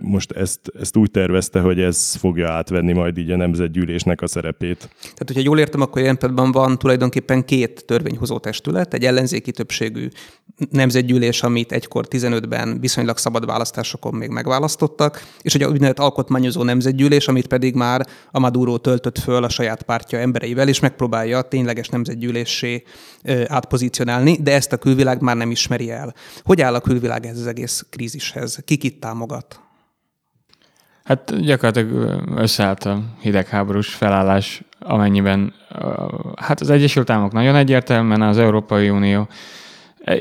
Most 0.00 0.32
ezt, 0.32 0.72
ezt 0.80 0.96
úgy 0.96 1.10
tervezte, 1.10 1.60
hogy 1.60 1.80
ez 1.80 2.14
fogja 2.14 2.50
átvenni 2.50 2.92
majd 2.92 3.18
így 3.18 3.30
a 3.30 3.36
nemzetgyűlésnek 3.36 4.22
a 4.22 4.26
szerepét. 4.26 4.78
Tehát, 5.00 5.24
hogyha 5.26 5.42
jól 5.42 5.58
értem, 5.58 5.80
akkor 5.80 6.02
jelen 6.02 6.52
van 6.52 6.78
tulajdonképpen 6.78 7.44
két 7.44 7.84
törvényhozó 7.86 8.38
testület, 8.38 8.94
egy 8.94 9.04
ellenzéki 9.04 9.50
többségű 9.50 10.08
nemzetgyűlés, 10.70 11.42
amit 11.42 11.72
egykor 11.72 12.06
15-ben 12.10 12.80
viszonylag 12.80 13.16
szabad 13.16 13.46
választásokon 13.46 14.14
még 14.14 14.28
megválasztottak, 14.28 15.22
és 15.42 15.54
egy 15.54 15.64
úgynevezett 15.64 15.98
alkotmányozó 15.98 16.62
nemzetgyűlés, 16.62 17.28
amit 17.28 17.46
pedig 17.46 17.74
már 17.74 18.06
a 18.30 18.38
Maduro 18.38 18.69
töltött 18.78 19.18
föl 19.18 19.44
a 19.44 19.48
saját 19.48 19.82
pártja 19.82 20.18
embereivel, 20.18 20.68
és 20.68 20.80
megpróbálja 20.80 21.42
tényleges 21.42 21.88
nemzetgyűléssé 21.88 22.82
átpozícionálni, 23.46 24.36
de 24.42 24.54
ezt 24.54 24.72
a 24.72 24.76
külvilág 24.76 25.20
már 25.20 25.36
nem 25.36 25.50
ismeri 25.50 25.90
el. 25.90 26.14
Hogy 26.44 26.60
áll 26.60 26.74
a 26.74 26.80
külvilág 26.80 27.26
ez 27.26 27.38
az 27.38 27.46
egész 27.46 27.86
krízishez? 27.90 28.58
Ki 28.64 28.76
kit 28.76 29.00
támogat? 29.00 29.60
Hát 31.04 31.42
gyakorlatilag 31.44 32.22
összeállt 32.36 32.84
a 32.84 33.02
hidegháborús 33.20 33.94
felállás, 33.94 34.62
amennyiben 34.78 35.54
hát 36.36 36.60
az 36.60 36.70
Egyesült 36.70 37.10
Államok 37.10 37.32
nagyon 37.32 37.56
egyértelműen, 37.56 38.22
az 38.22 38.38
Európai 38.38 38.90
Unió 38.90 39.28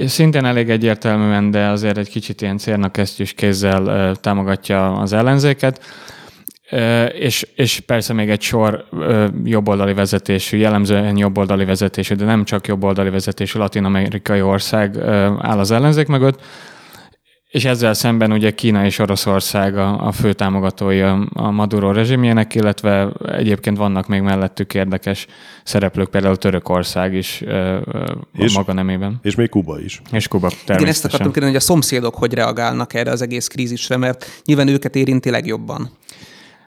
Szintén 0.06 0.46
elég 0.46 0.70
egyértelműen, 0.70 1.51
de 1.51 1.68
azért 1.68 1.98
egy 1.98 2.10
kicsit 2.10 2.41
ilyen 2.41 2.58
cérnakesztyűs 2.58 3.34
kézzel 3.34 4.15
támogatja 4.15 4.91
az 4.94 5.13
ellenzéket. 5.13 5.84
És, 7.13 7.47
és 7.55 7.79
persze 7.79 8.13
még 8.13 8.29
egy 8.29 8.41
sor 8.41 8.85
jobboldali 9.43 9.93
vezetésű, 9.93 10.57
jellemzően 10.57 11.17
jobboldali 11.17 11.65
vezetésű, 11.65 12.15
de 12.15 12.25
nem 12.25 12.43
csak 12.43 12.67
jobboldali 12.67 13.09
vezetésű 13.09 13.59
latin-amerikai 13.59 14.41
ország 14.41 14.97
áll 15.39 15.59
az 15.59 15.71
ellenzék 15.71 16.07
mögött. 16.07 16.41
És 17.49 17.65
ezzel 17.65 17.93
szemben 17.93 18.31
ugye 18.31 18.51
Kína 18.51 18.85
és 18.85 18.99
Oroszország 18.99 19.77
a, 19.77 20.07
a 20.07 20.11
fő 20.11 20.33
támogatói 20.33 21.01
a, 21.01 21.27
a 21.33 21.51
Maduro 21.51 21.91
rezsimjének, 21.91 22.55
illetve 22.55 23.09
egyébként 23.25 23.77
vannak 23.77 24.07
még 24.07 24.21
mellettük 24.21 24.73
érdekes 24.73 25.27
szereplők, 25.63 26.09
például 26.09 26.38
Törökország 26.38 27.13
is 27.13 27.43
és, 28.33 28.53
maga 28.53 28.73
nemében. 28.73 29.19
És 29.21 29.35
még 29.35 29.49
Kuba 29.49 29.79
is. 29.79 30.01
És 30.11 30.27
Kuba, 30.27 30.49
Igen, 30.67 30.88
ezt 30.88 31.05
akartam 31.05 31.31
kérdezni, 31.31 31.55
hogy 31.55 31.63
a 31.63 31.65
szomszédok 31.65 32.15
hogy 32.15 32.33
reagálnak 32.33 32.93
erre 32.93 33.11
az 33.11 33.21
egész 33.21 33.47
krízisre, 33.47 33.97
mert 33.97 34.25
nyilván 34.45 34.67
őket 34.67 34.95
érinti 34.95 35.29
legjobban. 35.29 35.89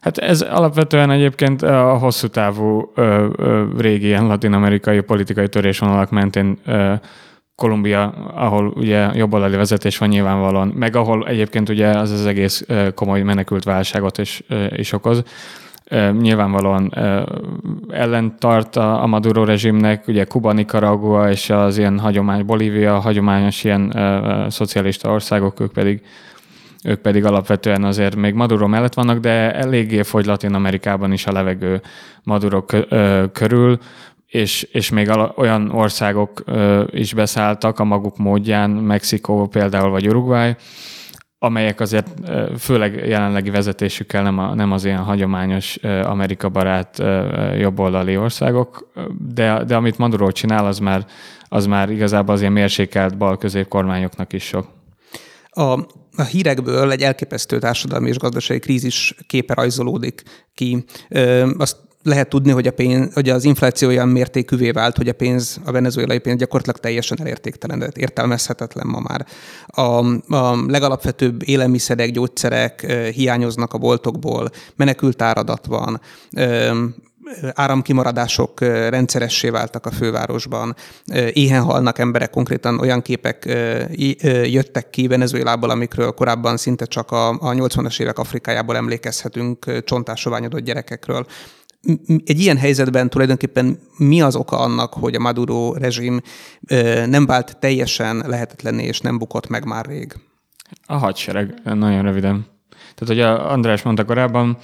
Hát 0.02 0.18
ez 0.18 0.40
alapvetően 0.40 1.10
egyébként 1.10 1.62
a 1.62 1.98
hosszú 1.98 2.26
távú 2.28 2.92
ö, 2.94 3.26
ö, 3.36 3.64
régi 3.78 4.06
ilyen 4.06 4.26
latin-amerikai 4.26 5.00
politikai 5.00 5.48
törésvonalak 5.48 6.10
mentén 6.10 6.58
ö, 6.66 6.94
Kolumbia, 7.54 8.08
ahol 8.34 8.66
ugye 8.76 9.10
jobboldali 9.14 9.56
vezetés 9.56 9.98
van 9.98 10.08
nyilvánvalóan, 10.08 10.68
meg 10.68 10.96
ahol 10.96 11.26
egyébként 11.28 11.68
ugye 11.68 11.88
az 11.88 12.10
az 12.10 12.26
egész 12.26 12.66
komoly 12.94 13.22
menekült 13.22 13.64
válságot 13.64 14.18
is, 14.18 14.42
is 14.76 14.92
okoz. 14.92 15.22
Nyilvánvalóan 16.20 16.92
ellentart 17.90 18.76
a 18.76 19.06
Maduro 19.06 19.44
rezsimnek, 19.44 20.08
ugye 20.08 20.24
Kuba, 20.24 20.52
Nicaragua 20.52 21.30
és 21.30 21.50
az 21.50 21.78
ilyen 21.78 21.98
hagyományos, 21.98 22.44
Bolívia, 22.44 22.98
hagyományos 22.98 23.64
ilyen 23.64 23.94
szocialista 24.50 25.10
országok, 25.10 25.60
ők 25.60 25.72
pedig 25.72 26.02
ők 26.84 27.00
pedig 27.00 27.24
alapvetően 27.24 27.84
azért 27.84 28.16
még 28.16 28.34
Maduro 28.34 28.66
mellett 28.66 28.94
vannak, 28.94 29.18
de 29.18 29.54
eléggé 29.54 30.02
fogy 30.02 30.24
Latin 30.24 30.54
Amerikában 30.54 31.12
is 31.12 31.26
a 31.26 31.32
levegő 31.32 31.80
Maduro 32.22 32.64
körül, 33.32 33.78
és, 34.26 34.62
és 34.62 34.90
még 34.90 35.10
olyan 35.36 35.70
országok 35.70 36.44
is 36.90 37.14
beszálltak 37.14 37.78
a 37.78 37.84
maguk 37.84 38.16
módján, 38.16 38.70
Mexikó 38.70 39.46
például, 39.46 39.90
vagy 39.90 40.08
Uruguay, 40.08 40.56
amelyek 41.38 41.80
azért 41.80 42.06
főleg 42.58 43.06
jelenlegi 43.06 43.50
vezetésükkel 43.50 44.22
nem, 44.22 44.38
a, 44.38 44.54
nem 44.54 44.72
az 44.72 44.84
ilyen 44.84 45.02
hagyományos 45.02 45.76
Amerika 46.04 46.48
barát 46.48 47.02
jobboldali 47.58 48.16
országok, 48.16 48.92
de, 49.34 49.64
de 49.64 49.76
amit 49.76 49.98
Maduro 49.98 50.30
csinál, 50.30 50.66
az 50.66 50.78
már, 50.78 51.06
az 51.48 51.66
már 51.66 51.90
igazából 51.90 52.34
az 52.34 52.40
ilyen 52.40 52.52
mérsékelt 52.52 53.16
bal 53.16 53.38
kormányoknak 53.68 54.32
is 54.32 54.42
sok. 54.42 54.81
A, 55.54 55.72
a 56.16 56.22
hírekből 56.30 56.90
egy 56.90 57.02
elképesztő 57.02 57.58
társadalmi 57.58 58.08
és 58.08 58.18
gazdasági 58.18 58.60
krízis 58.60 59.14
képe 59.26 59.54
rajzolódik 59.54 60.22
ki. 60.54 60.84
Ö, 61.08 61.50
azt 61.58 61.76
lehet 62.02 62.28
tudni, 62.28 62.50
hogy, 62.50 62.66
a 62.66 62.72
pénz, 62.72 63.14
hogy 63.14 63.28
az 63.28 63.44
infláció 63.44 63.88
olyan 63.88 64.08
mértékűvé 64.08 64.70
vált, 64.70 64.96
hogy 64.96 65.08
a 65.08 65.12
pénz, 65.12 65.60
a 65.64 65.72
venezuelai 65.72 66.18
pénz 66.18 66.38
gyakorlatilag 66.38 66.80
teljesen 66.80 67.20
elértéktelenedett, 67.20 67.96
értelmezhetetlen 67.96 68.86
ma 68.86 69.00
már. 69.00 69.26
A, 69.66 69.82
a 70.34 70.64
legalapvetőbb 70.66 71.48
élelmiszerek, 71.48 72.10
gyógyszerek 72.10 72.92
hiányoznak 73.14 73.72
a 73.72 73.78
boltokból, 73.78 74.50
menekült 74.76 75.22
áradat 75.22 75.66
van, 75.66 76.00
áramkimaradások 77.52 78.60
rendszeressé 78.60 79.48
váltak 79.48 79.86
a 79.86 79.90
fővárosban, 79.90 80.74
éhen 81.32 81.62
halnak 81.62 81.98
emberek, 81.98 82.30
konkrétan 82.30 82.80
olyan 82.80 83.02
képek 83.02 83.44
jöttek 84.44 84.90
ki 84.90 85.06
Venezuelából, 85.06 85.70
amikről 85.70 86.10
korábban 86.10 86.56
szinte 86.56 86.84
csak 86.84 87.10
a, 87.10 87.28
a 87.28 87.52
80-as 87.52 88.00
évek 88.00 88.18
Afrikájából 88.18 88.76
emlékezhetünk 88.76 89.82
csontásoványodott 89.84 90.64
gyerekekről 90.64 91.26
egy 92.24 92.40
ilyen 92.40 92.56
helyzetben 92.56 93.10
tulajdonképpen 93.10 93.78
mi 93.96 94.20
az 94.22 94.36
oka 94.36 94.58
annak, 94.58 94.92
hogy 94.92 95.14
a 95.14 95.18
Maduro 95.18 95.72
rezsim 95.74 96.20
nem 97.06 97.26
vált 97.26 97.56
teljesen 97.58 98.22
lehetetlenné, 98.26 98.84
és 98.84 99.00
nem 99.00 99.18
bukott 99.18 99.48
meg 99.48 99.64
már 99.64 99.86
rég? 99.86 100.14
A 100.86 100.96
hadsereg, 100.96 101.54
nagyon 101.64 102.02
röviden. 102.02 102.46
Tehát, 102.94 103.14
hogy 103.14 103.20
a 103.20 103.50
András 103.52 103.82
mondta 103.82 104.04
korábban, 104.04 104.58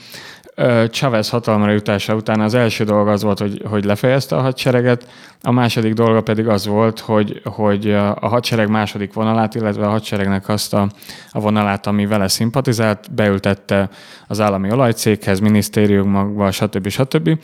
Chávez 0.90 1.28
hatalmára 1.28 1.72
jutása 1.72 2.14
után 2.14 2.40
az 2.40 2.54
első 2.54 2.84
dolga 2.84 3.10
az 3.10 3.22
volt, 3.22 3.38
hogy, 3.38 3.62
hogy 3.64 3.84
lefejezte 3.84 4.36
a 4.36 4.40
hadsereget, 4.40 5.06
a 5.42 5.50
második 5.50 5.92
dolga 5.92 6.22
pedig 6.22 6.48
az 6.48 6.66
volt, 6.66 7.00
hogy, 7.00 7.40
hogy 7.44 7.90
a 7.92 8.28
hadsereg 8.28 8.68
második 8.68 9.12
vonalát, 9.12 9.54
illetve 9.54 9.86
a 9.86 9.90
hadseregnek 9.90 10.48
azt 10.48 10.74
a, 10.74 10.88
a 11.30 11.40
vonalát, 11.40 11.86
ami 11.86 12.06
vele 12.06 12.28
szimpatizált, 12.28 13.14
beültette 13.14 13.88
az 14.26 14.40
állami 14.40 14.70
olajcéghez, 14.72 15.40
minisztériumokba, 15.40 16.50
stb. 16.50 16.88
stb. 16.88 17.38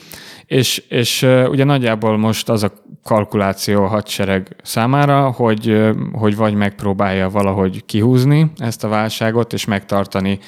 És, 0.47 0.83
és 0.89 1.23
ugye 1.49 1.65
nagyjából 1.65 2.17
most 2.17 2.49
az 2.49 2.63
a 2.63 2.73
kalkuláció 3.05 3.85
a 3.85 3.89
hadsereg 3.89 4.57
számára, 4.63 5.31
hogy, 5.31 5.93
hogy 6.13 6.37
vagy 6.37 6.55
megpróbálja 6.55 7.31
valahogy 7.31 7.85
kihúzni 7.85 8.53
ezt 8.57 8.85
a 8.85 8.89
válságot, 8.89 9.53
és 9.53 9.65
megtartani 9.65 10.39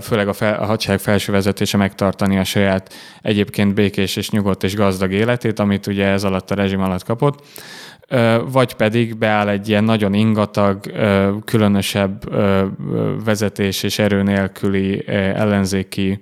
főleg 0.00 0.28
a, 0.28 0.32
fel, 0.32 0.54
a 0.54 0.64
hadsereg 0.64 1.00
felső 1.00 1.32
vezetése 1.32 1.76
megtartani 1.76 2.38
a 2.38 2.44
saját 2.44 2.94
egyébként 3.22 3.74
békés 3.74 4.16
és 4.16 4.30
nyugodt 4.30 4.62
és 4.62 4.74
gazdag 4.74 5.12
életét, 5.12 5.58
amit 5.58 5.86
ugye 5.86 6.06
ez 6.06 6.24
alatt 6.24 6.50
a 6.50 6.54
rezsim 6.54 6.80
alatt 6.80 7.04
kapott, 7.04 7.46
vagy 8.50 8.74
pedig 8.74 9.16
beáll 9.16 9.48
egy 9.48 9.68
ilyen 9.68 9.84
nagyon 9.84 10.14
ingatag, 10.14 10.80
különösebb 11.44 12.34
vezetés 13.24 13.82
és 13.82 13.98
erő 13.98 14.22
nélküli 14.22 15.08
ellenzéki 15.08 16.20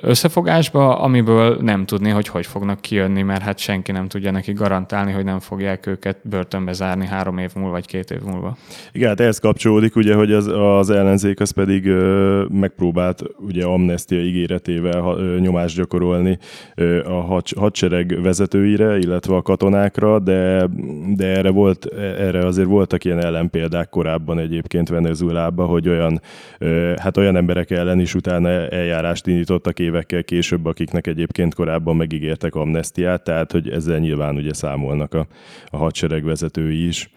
összefogásba, 0.00 0.98
amiből 0.98 1.56
nem 1.60 1.86
tudni, 1.86 2.10
hogy 2.10 2.28
hogy 2.28 2.46
fognak 2.46 2.80
kijönni, 2.80 3.22
mert 3.22 3.42
hát 3.42 3.58
senki 3.58 3.92
nem 3.92 4.08
tudja 4.08 4.30
neki 4.30 4.52
garantálni, 4.52 5.12
hogy 5.12 5.24
nem 5.24 5.40
fogják 5.40 5.86
őket 5.86 6.18
börtönbe 6.22 6.72
zárni 6.72 7.06
három 7.06 7.38
év 7.38 7.50
múlva, 7.54 7.70
vagy 7.70 7.86
két 7.86 8.10
év 8.10 8.20
múlva. 8.20 8.56
Igen, 8.92 9.08
hát 9.08 9.20
ehhez 9.20 9.38
kapcsolódik 9.38 9.96
ugye, 9.96 10.14
hogy 10.14 10.32
az, 10.32 10.46
az 10.46 10.90
ellenzék 10.90 11.40
az 11.40 11.50
pedig 11.50 11.86
ö, 11.86 12.44
megpróbált 12.50 13.22
ugye 13.38 13.64
amnestia 13.64 14.20
ígéretével 14.20 15.00
ha, 15.00 15.16
ö, 15.18 15.38
nyomást 15.38 15.76
gyakorolni 15.76 16.38
ö, 16.74 17.04
a 17.04 17.20
hadsereg 17.20 17.70
hadsereg 17.82 18.22
vezetőire, 18.22 18.98
illetve 18.98 19.34
a 19.34 19.42
katonákra, 19.42 20.18
de, 20.18 20.68
de 21.16 21.26
erre, 21.26 21.50
volt, 21.50 21.86
erre 22.18 22.46
azért 22.46 22.68
voltak 22.68 23.04
ilyen 23.04 23.24
ellenpéldák 23.24 23.88
korábban 23.88 24.38
egyébként 24.38 24.88
Venezuelában, 24.88 25.66
hogy 25.66 25.88
olyan, 25.88 26.20
ö, 26.58 26.92
hát 26.96 27.16
olyan 27.16 27.36
emberek 27.36 27.70
ellen 27.70 28.00
is 28.00 28.14
utána 28.26 28.48
eljárást 28.68 29.26
indítottak 29.26 29.78
évekkel 29.78 30.24
később, 30.24 30.66
akiknek 30.66 31.06
egyébként 31.06 31.54
korábban 31.54 31.96
megígértek 31.96 32.54
amnestiát, 32.54 33.24
tehát 33.24 33.52
hogy 33.52 33.68
ezzel 33.68 33.98
nyilván 33.98 34.36
ugye 34.36 34.54
számolnak 34.54 35.14
a, 35.14 35.26
a 35.70 35.76
hadsereg 35.76 36.24
vezetői 36.24 36.86
is 36.86 37.10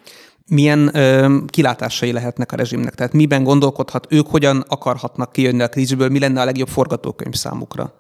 milyen 0.48 0.96
ö, 0.96 1.38
kilátásai 1.48 2.12
lehetnek 2.12 2.52
a 2.52 2.56
rezsimnek? 2.56 2.96
Tehát 2.96 3.14
miben 3.14 3.44
gondolkodhat, 3.44 4.08
ők 4.10 4.28
hogyan 4.28 4.64
akarhatnak 4.68 5.32
kijönni 5.32 5.62
a 5.62 5.68
krízisből, 5.68 6.10
mi 6.10 6.20
lenne 6.20 6.42
a 6.42 6.46
legjobb 6.46 6.68
forgatókönyv 6.68 7.34
számukra? 7.34 7.94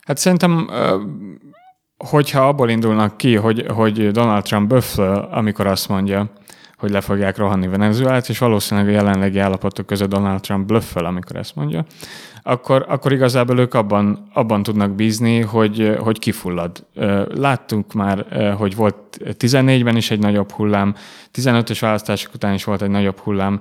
Hát 0.00 0.18
szerintem, 0.18 0.70
hogyha 1.96 2.48
abból 2.48 2.70
indulnak 2.70 3.16
ki, 3.16 3.34
hogy, 3.36 3.66
hogy 3.66 4.10
Donald 4.10 4.42
Trump 4.42 4.68
böfföl, 4.68 5.28
amikor 5.30 5.66
azt 5.66 5.88
mondja, 5.88 6.30
hogy 6.84 6.92
le 6.92 7.00
fogják 7.00 7.36
rohanni 7.36 7.66
Venezuelát, 7.66 8.28
és 8.28 8.38
valószínűleg 8.38 8.88
a 8.88 8.92
jelenlegi 8.92 9.38
állapotok 9.38 9.86
között 9.86 10.08
Donald 10.08 10.40
Trump 10.40 10.66
blöffel, 10.66 11.04
amikor 11.04 11.36
ezt 11.36 11.56
mondja, 11.56 11.84
akkor, 12.42 12.84
akkor 12.88 13.12
igazából 13.12 13.58
ők 13.58 13.74
abban, 13.74 14.28
abban 14.32 14.62
tudnak 14.62 14.90
bízni, 14.90 15.40
hogy, 15.40 15.96
hogy 15.98 16.18
kifullad. 16.18 16.86
Láttunk 17.34 17.92
már, 17.92 18.26
hogy 18.58 18.76
volt 18.76 18.96
14-ben 19.20 19.96
is 19.96 20.10
egy 20.10 20.18
nagyobb 20.18 20.50
hullám, 20.50 20.94
15-ös 21.34 21.78
választások 21.80 22.34
után 22.34 22.54
is 22.54 22.64
volt 22.64 22.82
egy 22.82 22.90
nagyobb 22.90 23.18
hullám, 23.18 23.60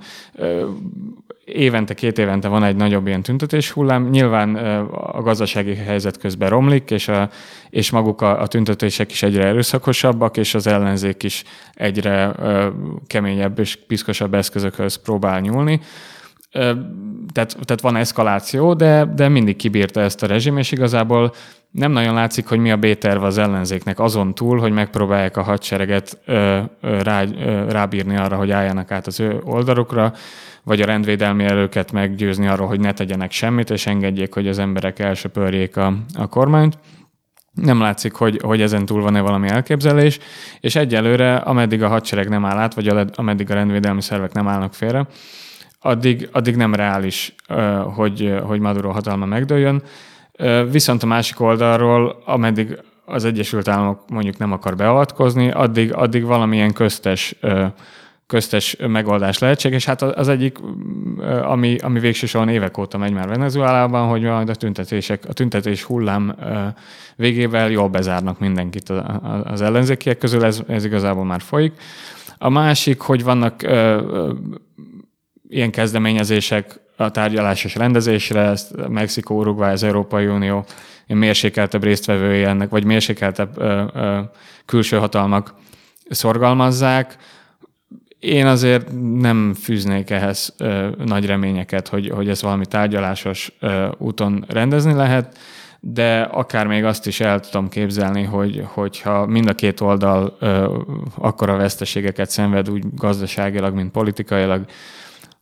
évente, 1.46 1.94
két 1.94 2.18
évente 2.18 2.48
van 2.48 2.64
egy 2.64 2.76
nagyobb 2.76 3.08
ilyen 3.08 3.22
tüntetés 3.22 3.72
hullám. 3.72 4.10
Nyilván 4.10 4.56
a 4.92 5.22
gazdasági 5.22 5.76
helyzet 5.76 6.18
közben 6.18 6.50
romlik, 6.50 6.92
és, 6.92 7.08
a, 7.08 7.30
és 7.70 7.90
maguk 7.92 8.22
a, 8.22 8.42
a 8.42 8.48
tüntetések 8.48 9.12
is 9.12 9.24
egyre 9.24 9.46
erőszakosabbak, 9.46 10.38
és 10.38 10.54
az 10.54 10.68
ellenzék 10.68 11.24
is 11.24 11.44
egyre 11.74 12.36
keményebb 13.08 13.60
és 13.60 13.76
piszkosabb 13.76 14.34
eszközökhöz 14.34 14.96
próbál 14.96 15.40
nyúlni. 15.40 15.80
Tehát, 17.32 17.56
tehát 17.62 17.82
van 17.82 17.96
eszkaláció, 17.96 18.74
de, 18.74 19.06
de 19.16 19.28
mindig 19.28 19.56
kibírta 19.56 20.02
ezt 20.02 20.24
a 20.24 20.28
rezsim, 20.28 20.58
és 20.58 20.72
igazából 20.72 21.34
nem 21.72 21.92
nagyon 21.92 22.14
látszik, 22.14 22.48
hogy 22.48 22.60
mi 22.60 22.72
a 22.72 22.78
B-terv 22.78 23.24
az 23.24 23.38
ellenzéknek 23.38 24.00
azon 24.00 24.36
túl, 24.36 24.60
hogy 24.60 24.72
megpróbálják 24.72 25.38
a 25.38 25.44
hadsereget 25.44 26.20
ö, 26.26 26.60
rá, 26.82 27.24
ö, 27.24 27.72
rábírni 27.72 28.18
arra, 28.18 28.36
hogy 28.36 28.52
álljanak 28.52 28.92
át 28.92 29.08
az 29.08 29.20
ő 29.20 29.42
oldalukra, 29.44 30.14
vagy 30.64 30.82
a 30.82 30.86
rendvédelmi 30.86 31.44
erőket 31.44 31.92
meggyőzni 31.92 32.48
arról, 32.48 32.68
hogy 32.68 32.80
ne 32.80 32.94
tegyenek 32.94 33.32
semmit, 33.32 33.70
és 33.70 33.88
engedjék, 33.88 34.34
hogy 34.34 34.48
az 34.48 34.60
emberek 34.60 35.00
elsöpörjék 35.00 35.78
a, 35.78 35.94
a 36.18 36.28
kormányt. 36.28 36.78
Nem 37.54 37.82
látszik, 37.82 38.14
hogy, 38.14 38.40
hogy 38.44 38.62
ezen 38.62 38.86
túl 38.86 39.02
van-e 39.02 39.22
valami 39.22 39.48
elképzelés, 39.48 40.20
és 40.60 40.76
egyelőre, 40.76 41.36
ameddig 41.36 41.84
a 41.84 41.88
hadsereg 41.88 42.30
nem 42.30 42.46
áll 42.46 42.58
át, 42.58 42.74
vagy 42.74 42.92
ameddig 43.16 43.52
a 43.52 43.54
rendvédelmi 43.54 44.02
szervek 44.02 44.34
nem 44.34 44.48
állnak 44.48 44.74
félre, 44.74 45.08
addig, 45.84 46.30
addig 46.32 46.56
nem 46.56 46.76
reális, 46.76 47.36
hogy, 47.96 48.34
hogy 48.44 48.60
Maduro 48.60 48.90
hatalma 48.90 49.26
megdőljön. 49.26 49.82
Viszont 50.72 51.04
a 51.04 51.06
másik 51.06 51.40
oldalról, 51.40 52.22
ameddig 52.26 52.80
az 53.06 53.26
Egyesült 53.26 53.68
Államok 53.68 54.10
mondjuk 54.10 54.38
nem 54.38 54.52
akar 54.52 54.76
beavatkozni, 54.76 55.52
addig, 55.52 55.94
addig 55.94 56.24
valamilyen 56.24 56.74
köztes 56.74 57.36
köztes 58.28 58.76
megoldás 58.88 59.40
lehetséges. 59.40 59.86
Hát 59.86 60.02
az 60.02 60.28
egyik, 60.28 60.58
ami, 61.44 61.78
ami 61.78 62.00
végső 62.00 62.50
évek 62.50 62.78
óta 62.78 62.98
megy 62.98 63.12
már 63.12 63.28
Venezuelában, 63.28 64.08
hogy 64.08 64.22
majd 64.22 64.50
a 64.50 64.56
tüntetések, 64.56 65.24
a 65.28 65.34
tüntetés 65.34 65.84
hullám 65.84 66.36
végével 67.16 67.70
jól 67.70 67.88
bezárnak 67.88 68.40
mindenkit 68.40 68.90
az 69.44 69.62
ellenzékiek 69.62 70.18
közül, 70.18 70.46
ez, 70.46 70.62
ez 70.68 70.86
igazából 70.86 71.26
már 71.26 71.42
folyik. 71.42 71.74
A 72.38 72.50
másik, 72.50 73.00
hogy 73.00 73.24
vannak 73.24 73.62
ilyen 75.54 75.72
kezdeményezések 75.72 76.80
a 76.98 77.12
tárgyalásos 77.12 77.76
rendezésre, 77.76 78.42
ezt 78.42 78.88
Mexikó, 78.88 79.38
Uruguay, 79.38 79.72
az 79.72 79.84
Európai 79.84 80.28
Unió 80.28 80.66
mérsékeltebb 81.08 81.84
résztvevői 81.84 82.44
ennek, 82.44 82.70
vagy 82.70 82.84
mérsékeltebb 82.84 83.58
ö, 83.58 83.84
ö, 83.94 84.20
külső 84.66 84.98
hatalmak 84.98 85.54
szorgalmazzák. 86.10 87.16
Én 88.20 88.46
azért 88.46 88.88
nem 89.20 89.54
fűznék 89.54 90.10
ehhez 90.10 90.54
ö, 90.58 90.90
nagy 91.06 91.26
reményeket, 91.26 91.88
hogy, 91.88 92.10
hogy 92.10 92.30
ez 92.30 92.42
valami 92.42 92.66
tárgyalásos 92.66 93.52
ö, 93.60 93.88
úton 93.98 94.46
rendezni 94.48 94.94
lehet, 94.94 95.38
de 95.80 96.22
akár 96.22 96.68
még 96.68 96.84
azt 96.84 97.08
is 97.08 97.20
el 97.20 97.40
tudom 97.40 97.70
képzelni, 97.70 98.24
hogy, 98.24 98.64
hogyha 98.66 99.26
mind 99.26 99.48
a 99.48 99.54
két 99.54 99.82
oldal 99.82 100.38
ö, 100.40 100.78
akkora 101.16 101.56
veszteségeket 101.56 102.30
szenved 102.30 102.70
úgy 102.70 102.84
gazdaságilag, 102.96 103.74
mint 103.74 103.92
politikailag, 103.92 104.66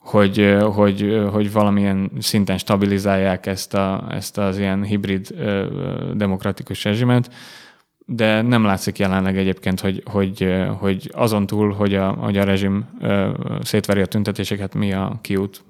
hogy, 0.02 0.58
hogy, 0.74 1.28
hogy 1.32 1.52
valamilyen 1.52 2.12
szinten 2.20 2.58
stabilizálják 2.58 3.46
ezt, 3.46 3.74
a, 3.74 4.08
ezt 4.10 4.38
az 4.38 4.58
ilyen 4.58 4.84
hibrid 4.84 5.28
demokratikus 6.14 6.84
rezsimet, 6.84 7.34
de 8.06 8.42
nem 8.42 8.64
látszik 8.64 8.98
jelenleg 8.98 9.38
egyébként, 9.38 9.80
hogy, 9.80 10.04
hogy, 10.06 10.56
hogy 10.80 11.12
azon 11.14 11.46
túl, 11.46 11.74
hogy 11.74 11.96
a, 11.96 12.12
hogy 12.12 12.38
a 12.38 12.44
rezsim 12.44 12.86
szétveri 13.62 14.02
a 14.02 14.06
tüntetéseket, 14.06 14.74
mi 14.74 14.94
a 14.94 15.20
kiút. 15.22 15.64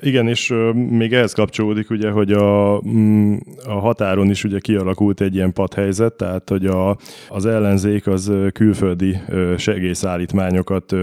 Igen, 0.00 0.28
és 0.28 0.54
még 0.90 1.12
ehhez 1.12 1.32
kapcsolódik 1.32 1.90
ugye, 1.90 2.10
hogy 2.10 2.32
a, 2.32 2.80
mm, 2.88 3.34
a 3.66 3.72
határon 3.72 4.30
is 4.30 4.44
ugye 4.44 4.58
kialakult 4.58 5.20
egy 5.20 5.34
ilyen 5.34 5.52
padhelyzet, 5.52 6.12
tehát 6.12 6.48
hogy 6.48 6.66
a, 6.66 6.96
az 7.28 7.46
ellenzék 7.46 8.06
az 8.06 8.32
külföldi 8.52 9.18
segélyszállítmányokat 9.56 10.94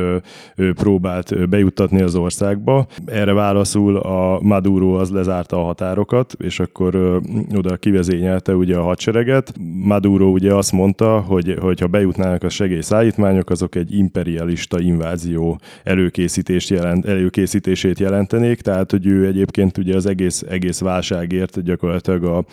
próbált 0.55 1.49
bejuttatni 1.49 2.01
az 2.01 2.15
országba. 2.15 2.88
Erre 3.05 3.34
válaszul 3.34 3.97
a 3.97 4.39
Maduro 4.41 4.93
az 4.93 5.10
lezárta 5.10 5.57
a 5.57 5.63
határokat, 5.63 6.36
és 6.39 6.60
akkor 6.60 7.21
oda 7.55 7.75
kivezényelte 7.77 8.55
ugye 8.55 8.77
a 8.77 8.84
hadsereget. 8.84 9.53
Maduro 9.84 10.29
ugye 10.29 10.53
azt 10.53 10.71
mondta, 10.71 11.19
hogy, 11.19 11.57
hogy 11.60 11.79
ha 11.79 11.88
bejutnának 11.88 12.43
a 12.43 12.49
segélyszállítmányok, 12.49 13.49
azok 13.49 13.75
egy 13.75 13.95
imperialista 13.95 14.79
invázió 14.79 15.60
előkészítést 15.84 16.69
jelent, 16.69 17.05
előkészítését 17.05 17.99
jelentenék, 17.99 18.61
tehát 18.62 18.91
hogy 18.91 19.06
ő 19.06 19.26
egyébként 19.26 19.78
ugye 19.78 19.95
az 19.95 20.06
egész, 20.06 20.43
egész 20.50 20.80
válságért 20.80 21.63
gyakorlatilag 21.63 22.24
a 22.24 22.45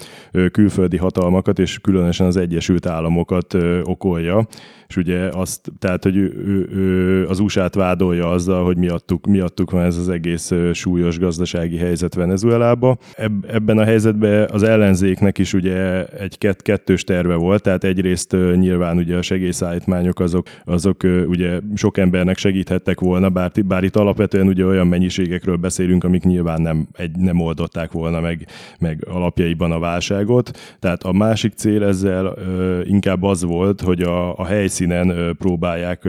külföldi 0.50 0.96
hatalmakat 0.96 1.58
és 1.58 1.78
különösen 1.78 2.26
az 2.26 2.36
Egyesült 2.36 2.86
Államokat 2.86 3.56
okolja 3.82 4.46
és 4.88 4.96
ugye 4.96 5.28
azt, 5.28 5.72
tehát, 5.78 6.02
hogy 6.02 6.16
ő, 6.16 6.68
ő 6.72 7.26
az 7.26 7.38
USA-t 7.38 7.74
vádolja 7.74 8.30
azzal, 8.30 8.64
hogy 8.64 8.76
miattuk, 8.76 9.26
miattuk 9.26 9.70
van 9.70 9.84
ez 9.84 9.96
az 9.96 10.08
egész 10.08 10.52
súlyos 10.72 11.18
gazdasági 11.18 11.76
helyzet 11.76 12.14
Venezuelába. 12.14 12.96
Eb, 13.14 13.44
ebben 13.48 13.78
a 13.78 13.84
helyzetben 13.84 14.48
az 14.52 14.62
ellenzéknek 14.62 15.38
is 15.38 15.54
ugye 15.54 16.04
egy 16.04 16.38
kett, 16.38 16.62
kettős 16.62 17.04
terve 17.04 17.34
volt, 17.34 17.62
tehát 17.62 17.84
egyrészt 17.84 18.36
nyilván 18.54 18.96
ugye 18.96 19.16
a 19.16 19.22
segélyszállítmányok 19.22 20.20
azok, 20.20 20.46
azok 20.64 21.02
ugye 21.26 21.60
sok 21.74 21.98
embernek 21.98 22.36
segíthettek 22.36 23.00
volna, 23.00 23.28
bár, 23.28 23.50
bár 23.66 23.84
itt 23.84 23.96
alapvetően 23.96 24.46
ugye 24.46 24.64
olyan 24.64 24.86
mennyiségekről 24.86 25.56
beszélünk, 25.56 25.97
amik 26.04 26.22
nyilván 26.22 26.62
nem, 26.62 26.88
egy, 26.92 27.16
nem 27.16 27.40
oldották 27.40 27.92
volna 27.92 28.20
meg, 28.20 28.46
meg 28.78 29.06
alapjaiban 29.10 29.72
a 29.72 29.78
válságot. 29.78 30.50
Tehát 30.78 31.02
a 31.02 31.12
másik 31.12 31.52
cél 31.54 31.84
ezzel 31.84 32.24
ö, 32.36 32.80
inkább 32.84 33.22
az 33.22 33.44
volt, 33.44 33.80
hogy 33.80 34.00
a, 34.02 34.38
a 34.38 34.44
helyszín 34.44 34.88
helyszínen 34.88 35.36
próbálják 35.36 36.08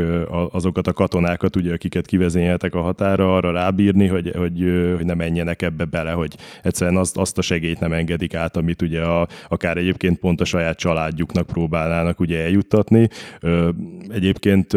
azokat 0.52 0.88
a 0.88 0.94
katonákat, 0.94 1.56
ugye, 1.56 1.74
akiket 1.74 2.06
kivezényeltek 2.06 2.76
a 2.76 2.82
határa, 2.82 3.36
arra 3.36 3.52
rábírni, 3.52 4.08
hogy, 4.08 4.32
hogy, 4.36 4.94
hogy 4.96 5.06
ne 5.06 5.14
menjenek 5.14 5.62
ebbe 5.62 5.86
bele, 5.86 6.12
hogy 6.12 6.36
egyszerűen 6.64 6.98
azt, 6.98 7.18
azt 7.18 7.38
a 7.38 7.42
segélyt 7.42 7.80
nem 7.80 7.94
engedik 7.94 8.36
át, 8.36 8.58
amit 8.58 8.82
ugye 8.82 9.02
a, 9.02 9.28
akár 9.48 9.78
egyébként 9.78 10.20
pont 10.20 10.42
a 10.42 10.46
saját 10.46 10.78
családjuknak 10.78 11.46
próbálnának 11.46 12.20
ugye 12.20 12.40
eljuttatni. 12.44 13.08
Egyébként 14.08 14.68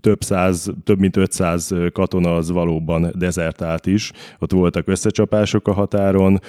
több 0.00 0.22
száz, 0.22 0.72
több 0.84 0.98
mint 0.98 1.16
500 1.16 1.74
katona 1.92 2.34
az 2.34 2.50
valóban 2.50 3.12
dezertált 3.18 3.86
is. 3.86 4.12
Ott 4.38 4.52
voltak 4.54 4.88
összecsapások 4.88 5.68
a 5.68 5.72
határon, 5.72 6.40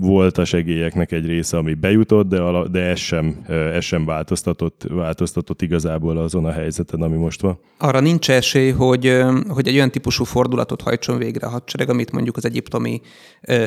volt 0.00 0.38
a 0.38 0.44
segélyeknek 0.44 1.12
egy 1.12 1.26
része, 1.26 1.56
ami 1.56 1.74
bejutott, 1.74 2.28
de, 2.28 2.40
de 2.70 2.80
ez 2.80 2.98
sem, 2.98 3.44
ez 3.48 3.84
sem 3.84 4.04
változtatott, 4.04 4.86
változtatott 4.88 5.62
igazából 5.62 6.16
azon 6.16 6.44
a 6.44 6.52
helyzeten, 6.52 7.02
ami 7.02 7.16
most 7.16 7.40
van. 7.40 7.58
Arra 7.78 8.00
nincs 8.00 8.30
esély, 8.30 8.70
hogy, 8.70 9.22
hogy 9.48 9.68
egy 9.68 9.74
olyan 9.74 9.90
típusú 9.90 10.24
fordulatot 10.24 10.82
hajtson 10.82 11.18
végre 11.18 11.46
a 11.46 11.50
hadsereg, 11.50 11.88
amit 11.88 12.12
mondjuk 12.12 12.36
az 12.36 12.44
egyiptomi 12.44 13.00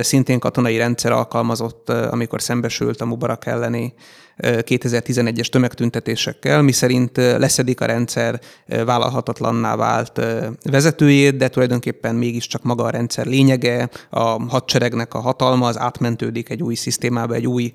szintén 0.01 0.39
katonai 0.39 0.77
rendszer 0.77 1.11
alkalmazott, 1.11 1.89
amikor 1.89 2.41
szembesült 2.41 3.01
a 3.01 3.05
Mubarak 3.05 3.45
elleni 3.45 3.93
2011-es 4.41 5.47
tömegtüntetésekkel, 5.47 6.61
miszerint 6.61 7.17
leszedik 7.17 7.81
a 7.81 7.85
rendszer 7.85 8.39
vállalhatatlanná 8.85 9.75
vált 9.75 10.21
vezetőjét, 10.63 11.37
de 11.37 11.47
tulajdonképpen 11.47 12.15
mégiscsak 12.15 12.63
maga 12.63 12.83
a 12.83 12.89
rendszer 12.89 13.25
lényege, 13.39 13.89
a 14.09 14.19
hadseregnek 14.49 15.13
a 15.13 15.19
hatalma 15.19 15.67
az 15.67 15.77
átmentődik 15.77 16.49
egy 16.49 16.63
új 16.63 16.75
szisztémába, 16.75 17.33
egy 17.33 17.47
új 17.47 17.71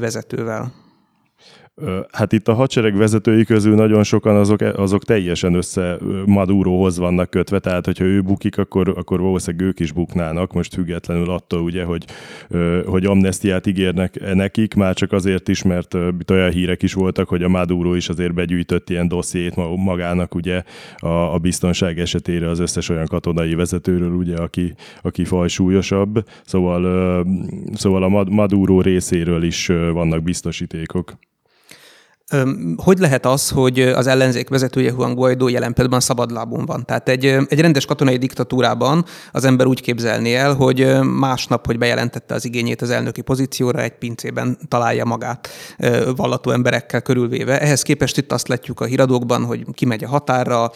vezetővel. 0.00 0.72
Hát 2.12 2.32
itt 2.32 2.48
a 2.48 2.54
hadsereg 2.54 2.96
vezetői 2.96 3.44
közül 3.44 3.74
nagyon 3.74 4.02
sokan 4.02 4.36
azok, 4.36 4.60
azok 4.60 5.04
teljesen 5.04 5.54
össze 5.54 5.98
Madurohoz 6.26 6.98
vannak 6.98 7.30
kötve, 7.30 7.58
tehát 7.58 7.84
hogyha 7.84 8.04
ő 8.04 8.22
bukik, 8.22 8.58
akkor, 8.58 8.88
akkor 8.96 9.20
valószínűleg 9.20 9.66
ők 9.66 9.80
is 9.80 9.92
buknának, 9.92 10.52
most 10.52 10.74
függetlenül 10.74 11.30
attól 11.30 11.60
ugye, 11.60 11.84
hogy, 11.84 12.04
hogy 12.84 13.04
amnestiát 13.04 13.66
ígérnek 13.66 14.34
nekik, 14.34 14.74
már 14.74 14.94
csak 14.94 15.12
azért 15.12 15.48
is, 15.48 15.62
mert 15.62 15.94
itt 16.20 16.30
olyan 16.30 16.50
hírek 16.50 16.82
is 16.82 16.92
voltak, 16.92 17.28
hogy 17.28 17.42
a 17.42 17.48
Maduro 17.48 17.94
is 17.94 18.08
azért 18.08 18.34
begyűjtött 18.34 18.90
ilyen 18.90 19.08
dossziét 19.08 19.56
magának 19.76 20.34
ugye 20.34 20.62
a, 20.96 21.34
a 21.34 21.38
biztonság 21.38 21.98
esetére 21.98 22.48
az 22.48 22.58
összes 22.58 22.88
olyan 22.88 23.06
katonai 23.06 23.54
vezetőről, 23.54 24.12
ugye, 24.12 24.36
aki, 24.36 24.74
aki 25.02 25.24
fajsúlyosabb, 25.24 26.24
szóval, 26.44 27.24
szóval 27.74 28.02
a 28.02 28.24
Maduro 28.24 28.80
részéről 28.80 29.42
is 29.42 29.66
vannak 29.66 30.22
biztosítékok. 30.22 31.18
Hogy 32.76 32.98
lehet 32.98 33.26
az, 33.26 33.48
hogy 33.48 33.80
az 33.80 34.06
ellenzék 34.06 34.48
vezetője 34.48 34.90
Juan 34.90 35.14
Guaidó 35.14 35.48
jelen 35.48 35.72
pillanatban 35.72 36.00
szabadlábon 36.00 36.64
van? 36.66 36.84
Tehát 36.84 37.08
egy, 37.08 37.24
egy 37.24 37.60
rendes 37.60 37.84
katonai 37.84 38.16
diktatúrában 38.16 39.04
az 39.32 39.44
ember 39.44 39.66
úgy 39.66 39.80
képzelné 39.80 40.34
el, 40.34 40.54
hogy 40.54 40.86
másnap, 41.18 41.66
hogy 41.66 41.78
bejelentette 41.78 42.34
az 42.34 42.44
igényét 42.44 42.82
az 42.82 42.90
elnöki 42.90 43.20
pozícióra, 43.20 43.82
egy 43.82 43.92
pincében 43.92 44.58
találja 44.68 45.04
magát 45.04 45.48
vallató 46.16 46.50
emberekkel 46.50 47.02
körülvéve. 47.02 47.60
Ehhez 47.60 47.82
képest 47.82 48.18
itt 48.18 48.32
azt 48.32 48.48
látjuk 48.48 48.80
a 48.80 48.84
híradókban, 48.84 49.44
hogy 49.44 49.64
kimegy 49.72 50.04
a 50.04 50.08
határra, 50.08 50.70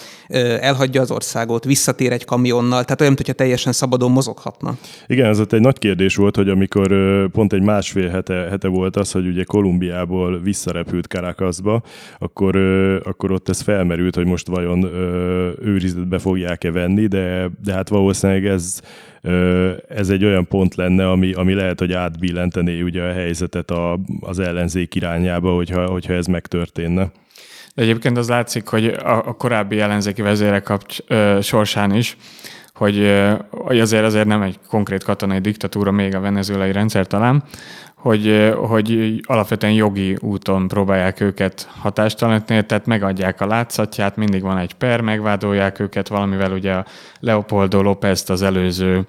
elhagyja 0.61 1.01
az 1.01 1.11
országot, 1.11 1.65
visszatér 1.65 2.13
egy 2.13 2.25
kamionnal, 2.25 2.85
tehát 2.85 3.01
olyan, 3.01 3.13
mintha 3.13 3.33
teljesen 3.33 3.73
szabadon 3.73 4.11
mozoghatna. 4.11 4.77
Igen, 5.07 5.27
ez 5.27 5.41
ott 5.41 5.53
egy 5.53 5.61
nagy 5.61 5.79
kérdés 5.79 6.17
volt, 6.17 6.37
hogy 6.37 6.49
amikor 6.49 6.93
pont 7.31 7.53
egy 7.53 7.63
másfél 7.63 8.09
hete, 8.09 8.35
hete 8.35 8.69
volt 8.69 8.97
az, 8.97 9.13
hogy 9.13 9.27
ugye 9.27 9.45
Kolumbiából 9.45 10.41
visszarepült 10.41 11.07
Caracas 11.07 11.43
szakaszba, 11.45 11.83
akkor, 12.19 12.57
akkor 13.05 13.31
ott 13.31 13.49
ez 13.49 13.61
felmerült, 13.61 14.15
hogy 14.15 14.27
most 14.27 14.47
vajon 14.47 14.85
őrizetbe 15.63 16.19
fogják-e 16.19 16.71
venni, 16.71 17.07
de, 17.07 17.51
de 17.65 17.73
hát 17.73 17.89
valószínűleg 17.89 18.47
ez, 18.47 18.81
ez 19.89 20.09
egy 20.09 20.25
olyan 20.25 20.47
pont 20.49 20.75
lenne, 20.75 21.11
ami, 21.11 21.33
ami 21.33 21.55
lehet, 21.55 21.79
hogy 21.79 21.93
átbillentené 21.93 22.81
ugye 22.81 23.03
a 23.03 23.13
helyzetet 23.13 23.71
a, 23.71 23.99
az 24.21 24.39
ellenzék 24.39 24.95
irányába, 24.95 25.55
hogyha, 25.55 25.87
hogyha 25.87 26.13
ez 26.13 26.27
megtörténne. 26.27 27.11
De 27.75 27.83
egyébként 27.83 28.19
az 28.19 28.29
látszik, 28.29 28.67
hogy 28.67 28.87
a, 28.87 29.29
a 29.29 29.33
korábbi 29.33 29.81
ellenzéki 29.81 30.23
vezérek 30.23 30.63
kapcs, 30.63 30.99
ö, 31.07 31.39
sorsán 31.43 31.95
is, 31.95 32.17
hogy, 32.75 33.23
hogy 33.51 33.81
azért 33.81 34.05
azért 34.05 34.27
nem 34.27 34.43
egy 34.43 34.59
konkrét 34.69 35.05
katonai 35.05 35.39
diktatúra 35.39 35.91
még 35.91 36.15
a 36.15 36.21
venezuelai 36.21 36.73
rendszer 36.73 37.07
talán, 37.07 37.43
hogy, 38.05 38.53
hogy 38.57 39.21
alapvetően 39.27 39.73
jogi 39.73 40.17
úton 40.21 40.69
próbálják 40.69 41.21
őket 41.21 41.69
hatástalanítani, 41.81 42.67
tehát 42.67 42.87
megadják 42.87 43.41
a 43.41 43.47
látszatját, 43.47 44.17
mindig 44.17 44.43
van 44.43 44.59
egy 44.59 44.75
per, 44.75 45.01
megvádolják 45.01 45.81
őket 45.81 46.09
valamivel, 46.09 46.53
ugye 46.53 46.83
Leopoldo 47.21 47.83
López 47.83 48.31
az 48.31 48.43
előző 48.43 49.07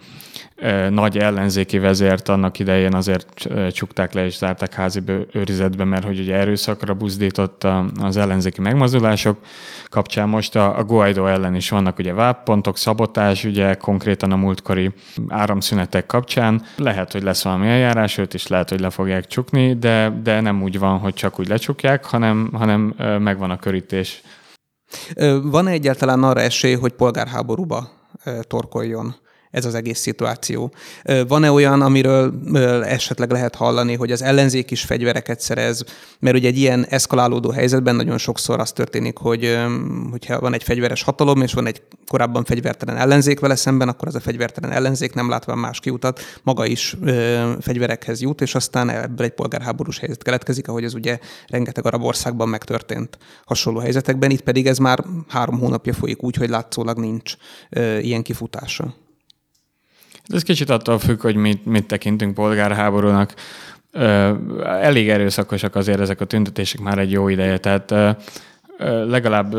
nagy 0.90 1.18
ellenzéki 1.18 1.78
vezért 1.78 2.30
annak 2.30 2.60
idején 2.60 2.94
azért 2.94 3.48
csukták 3.72 4.14
le 4.14 4.26
és 4.26 4.38
zárták 4.38 4.74
házi 4.74 5.02
őrizetbe, 5.32 5.84
mert 5.84 6.06
hogy 6.06 6.20
ugye 6.20 6.36
erőszakra 6.36 6.94
buzdított 6.94 7.68
az 8.02 8.18
ellenzéki 8.18 8.62
megmozdulások 8.62 9.38
kapcsán 9.90 10.30
most 10.30 10.56
a, 10.56 10.78
a 10.78 10.84
Guaido 10.84 11.26
ellen 11.26 11.56
is 11.56 11.70
vannak 11.70 12.00
ugye 12.00 12.14
váppontok, 12.14 12.78
szabotás, 12.78 13.44
ugye 13.44 13.74
konkrétan 13.74 14.32
a 14.32 14.36
múltkori 14.36 14.94
áramszünetek 15.28 16.06
kapcsán. 16.06 16.64
Lehet, 16.78 17.12
hogy 17.12 17.24
lesz 17.24 17.44
valami 17.44 17.68
eljárás, 17.68 18.18
őt 18.18 18.34
is 18.34 18.48
lehet, 18.48 18.70
hogy 18.70 18.80
le 18.80 18.90
fogják 18.90 19.28
csukni, 19.28 19.74
de, 19.74 20.20
de 20.24 20.42
nem 20.42 20.64
úgy 20.64 20.80
van, 20.80 20.98
hogy 20.98 21.14
csak 21.14 21.40
úgy 21.40 21.48
lecsukják, 21.48 22.06
hanem, 22.06 22.50
hanem 22.54 22.96
megvan 23.20 23.52
a 23.52 23.58
körítés. 23.58 24.22
Van-e 25.44 25.72
egyáltalán 25.72 26.24
arra 26.24 26.42
esély, 26.42 26.76
hogy 26.76 26.92
polgárháborúba 26.94 27.90
torkoljon 28.42 29.16
ez 29.56 29.66
az 29.66 29.76
egész 29.76 30.00
szituáció. 30.00 30.72
Van-e 31.28 31.52
olyan, 31.52 31.82
amiről 31.82 32.34
esetleg 32.84 33.32
lehet 33.32 33.56
hallani, 33.56 33.96
hogy 33.96 34.12
az 34.12 34.22
ellenzék 34.22 34.72
is 34.72 34.82
fegyvereket 34.82 35.40
szerez, 35.40 35.84
mert 36.20 36.36
ugye 36.36 36.48
egy 36.48 36.58
ilyen 36.58 36.86
eszkalálódó 36.90 37.50
helyzetben 37.50 37.96
nagyon 37.96 38.18
sokszor 38.18 38.60
az 38.60 38.72
történik, 38.72 39.18
hogy 39.18 39.58
hogyha 40.12 40.40
van 40.40 40.54
egy 40.54 40.64
fegyveres 40.64 41.04
hatalom, 41.04 41.42
és 41.42 41.54
van 41.54 41.68
egy 41.68 41.82
korábban 42.08 42.44
fegyvertelen 42.44 42.98
ellenzék 42.98 43.40
vele 43.40 43.56
szemben, 43.56 43.88
akkor 43.88 44.08
az 44.08 44.16
a 44.16 44.20
fegyvertelen 44.20 44.72
ellenzék 44.72 45.14
nem 45.14 45.30
látva 45.30 45.56
más 45.56 45.80
kiutat, 45.80 46.20
maga 46.44 46.66
is 46.66 46.96
fegyverekhez 47.62 48.22
jut, 48.22 48.42
és 48.42 48.56
aztán 48.56 48.90
ebből 48.90 49.26
egy 49.26 49.34
polgárháborús 49.34 50.00
helyzet 50.00 50.24
keletkezik, 50.24 50.68
ahogy 50.68 50.84
ez 50.84 50.94
ugye 50.94 51.20
rengeteg 51.48 51.86
arab 51.86 52.04
országban 52.04 52.50
megtörtént 52.50 53.18
hasonló 53.46 53.80
helyzetekben, 53.80 54.30
itt 54.32 54.42
pedig 54.42 54.68
ez 54.68 54.78
már 54.78 55.04
három 55.28 55.60
hónapja 55.60 55.94
folyik 55.94 56.24
úgy, 56.24 56.36
hogy 56.36 56.50
látszólag 56.50 57.00
nincs 57.00 57.34
ilyen 58.02 58.22
kifutása. 58.22 59.04
Ez 60.28 60.44
kicsit 60.44 60.70
attól 60.70 61.00
függ, 61.00 61.22
hogy 61.22 61.36
mit, 61.36 61.66
mit 61.66 61.86
tekintünk 61.86 62.34
polgárháborúnak. 62.34 63.34
Elég 64.82 65.10
erőszakosak 65.10 65.76
azért 65.76 66.00
ezek 66.00 66.22
a 66.22 66.26
tüntetések 66.26 66.82
már 66.82 66.98
egy 66.98 67.12
jó 67.12 67.28
ideje, 67.28 67.58
tehát 67.58 67.94
legalább 69.08 69.56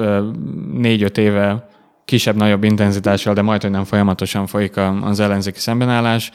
négy-öt 0.73 1.19
éve 1.19 1.69
kisebb-nagyobb 2.05 2.65
intenzitással, 2.65 3.35
de 3.35 3.43
majd, 3.43 3.63
hogy 3.63 3.71
nem 3.71 3.85
folyamatosan 3.85 4.47
folyik 4.47 4.77
az 5.03 5.21
ellenzéki 5.21 5.59
szembenállás. 5.59 6.31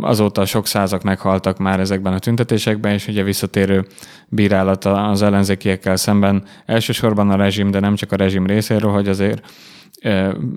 Azóta 0.00 0.44
sok 0.44 0.66
százak 0.66 1.02
meghaltak 1.02 1.58
már 1.58 1.80
ezekben 1.80 2.12
a 2.12 2.18
tüntetésekben, 2.18 2.92
és 2.92 3.08
ugye 3.08 3.22
visszatérő 3.22 3.86
bírálat 4.28 4.84
az 4.84 5.22
ellenzékiekkel 5.22 5.96
szemben 5.96 6.44
elsősorban 6.66 7.30
a 7.30 7.36
rezsim, 7.36 7.70
de 7.70 7.80
nem 7.80 7.94
csak 7.94 8.12
a 8.12 8.16
rezsim 8.16 8.46
részéről, 8.46 8.92
hogy 8.92 9.08
azért 9.08 9.50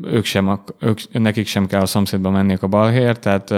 ők 0.03 0.25
sem, 0.25 0.59
ők, 0.79 0.99
nekik 1.11 1.47
sem 1.47 1.67
kell 1.67 1.81
a 1.81 1.85
szomszédba 1.85 2.29
menniük 2.29 2.63
a 2.63 2.67
balhér, 2.67 3.19
tehát 3.19 3.51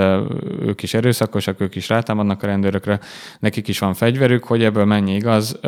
ők 0.61 0.83
is 0.83 0.93
erőszakosak, 0.93 1.61
ők 1.61 1.75
is 1.75 1.89
rátámadnak 1.89 2.43
a 2.43 2.45
rendőrökre, 2.45 2.99
nekik 3.39 3.67
is 3.67 3.79
van 3.79 3.93
fegyverük, 3.93 4.43
hogy 4.43 4.63
ebből 4.63 4.85
mennyi 4.85 5.15
igaz, 5.15 5.59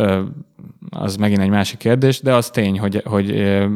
az 0.89 1.15
megint 1.15 1.41
egy 1.41 1.49
másik 1.49 1.77
kérdés, 1.77 2.21
de 2.21 2.33
az 2.33 2.49
tény, 2.49 2.79
hogy, 2.79 3.01
hogy 3.05 3.31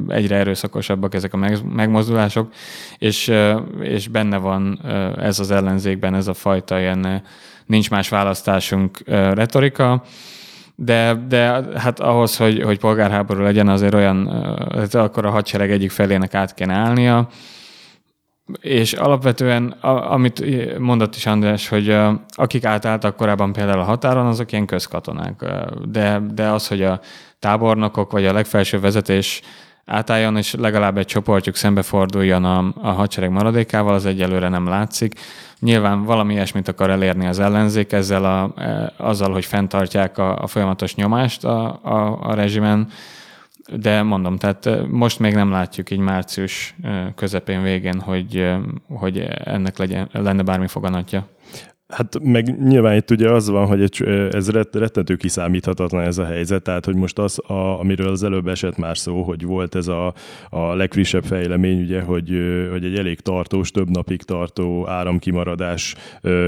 egyre 0.08 0.36
erőszakosabbak 0.36 1.14
ezek 1.14 1.34
a 1.34 1.60
megmozdulások, 1.74 2.54
és, 2.98 3.34
és 3.80 4.08
benne 4.08 4.38
van 4.38 4.80
ez 5.18 5.40
az 5.40 5.52
ellenzékben, 5.52 6.16
ez 6.16 6.28
a 6.28 6.34
fajta 6.34 6.80
ilyen 6.80 7.24
nincs 7.66 7.90
más 7.90 8.10
választásunk 8.10 9.00
retorika, 9.34 10.04
de, 10.76 11.26
de 11.28 11.64
hát 11.80 12.00
ahhoz, 12.00 12.38
hogy, 12.38 12.62
hogy 12.62 12.80
polgárháború 12.80 13.42
legyen, 13.42 13.68
azért 13.68 13.94
olyan, 13.94 14.28
hát 14.76 14.96
akkor 14.96 15.26
a 15.26 15.30
hadsereg 15.30 15.72
egyik 15.72 15.92
felének 15.92 16.34
át 16.34 16.54
kéne 16.54 16.74
állnia, 16.74 17.28
és 18.60 18.94
alapvetően, 18.94 19.68
amit 19.82 20.44
mondott 20.80 21.16
is 21.16 21.26
András, 21.26 21.68
hogy 21.68 21.98
akik 22.30 22.66
átálltak 22.66 23.16
korábban 23.16 23.54
például 23.54 23.80
a 23.80 23.84
határon, 23.84 24.26
azok 24.26 24.52
ilyen 24.52 24.66
közkatonák. 24.66 25.46
De, 25.86 26.22
de 26.34 26.48
az, 26.48 26.68
hogy 26.68 26.82
a 26.82 27.00
tábornokok 27.40 28.12
vagy 28.12 28.26
a 28.26 28.34
legfelső 28.34 28.80
vezetés 28.80 29.42
átálljon, 29.86 30.38
és 30.38 30.54
legalább 30.54 30.98
egy 30.98 31.06
csoportjuk 31.06 31.56
szembeforduljon 31.56 32.46
a, 32.46 32.74
a 32.82 32.92
hadsereg 32.92 33.30
maradékával, 33.30 33.94
az 33.94 34.06
egyelőre 34.06 34.50
nem 34.50 34.68
látszik. 34.68 35.20
Nyilván 35.60 36.04
valami 36.04 36.34
ilyesmit 36.34 36.68
akar 36.68 36.90
elérni 36.90 37.28
az 37.28 37.40
ellenzék 37.40 37.92
ezzel 37.92 38.26
a, 38.26 38.62
e, 38.62 38.94
azzal, 38.98 39.32
hogy 39.32 39.46
fenntartják 39.46 40.18
a, 40.18 40.38
a 40.38 40.48
folyamatos 40.48 40.96
nyomást 40.96 41.44
a, 41.44 41.80
a, 41.84 42.20
a 42.22 42.34
rezsimen, 42.34 42.88
de 43.76 44.02
mondom, 44.02 44.38
tehát 44.38 44.66
e, 44.66 44.86
most 44.88 45.20
még 45.20 45.34
nem 45.34 45.52
látjuk 45.52 45.92
így 45.92 46.00
március 46.00 46.76
e, 46.84 47.14
közepén 47.16 47.64
végén, 47.64 48.00
hogy, 48.00 48.52
hogy 48.90 49.20
ennek 49.44 49.78
legyen, 49.78 50.10
lenne 50.12 50.44
bármi 50.44 50.68
foganatja. 50.68 51.28
Hát 51.92 52.20
meg 52.24 52.64
nyilván 52.64 52.96
itt 52.96 53.12
ugye 53.12 53.30
az 53.30 53.50
van, 53.50 53.66
hogy 53.66 54.06
ez 54.32 54.50
rettentő 54.72 55.16
kiszámíthatatlan 55.16 56.04
ez 56.04 56.18
a 56.18 56.26
helyzet, 56.26 56.64
tehát 56.64 56.86
hogy 56.86 56.96
most 56.96 57.20
az, 57.20 57.40
a, 57.50 57.80
amiről 57.80 58.08
az 58.08 58.24
előbb 58.24 58.48
esett 58.48 58.78
már 58.78 58.98
szó, 58.98 59.22
hogy 59.22 59.46
volt 59.46 59.76
ez 59.76 59.88
a, 59.88 60.14
a 60.50 60.74
legfrissebb 60.74 61.24
fejlemény, 61.24 61.82
ugye, 61.82 62.02
hogy, 62.02 62.30
hogy 62.72 62.86
egy 62.86 62.96
elég 62.96 63.20
tartós, 63.20 63.72
több 63.72 63.90
napig 63.90 64.22
tartó 64.22 64.88
áramkimaradás 64.88 65.96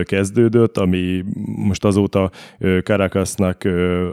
kezdődött, 0.03 0.77
ami 0.77 1.23
most 1.45 1.85
azóta 1.85 2.31
Caracasnak 2.83 3.63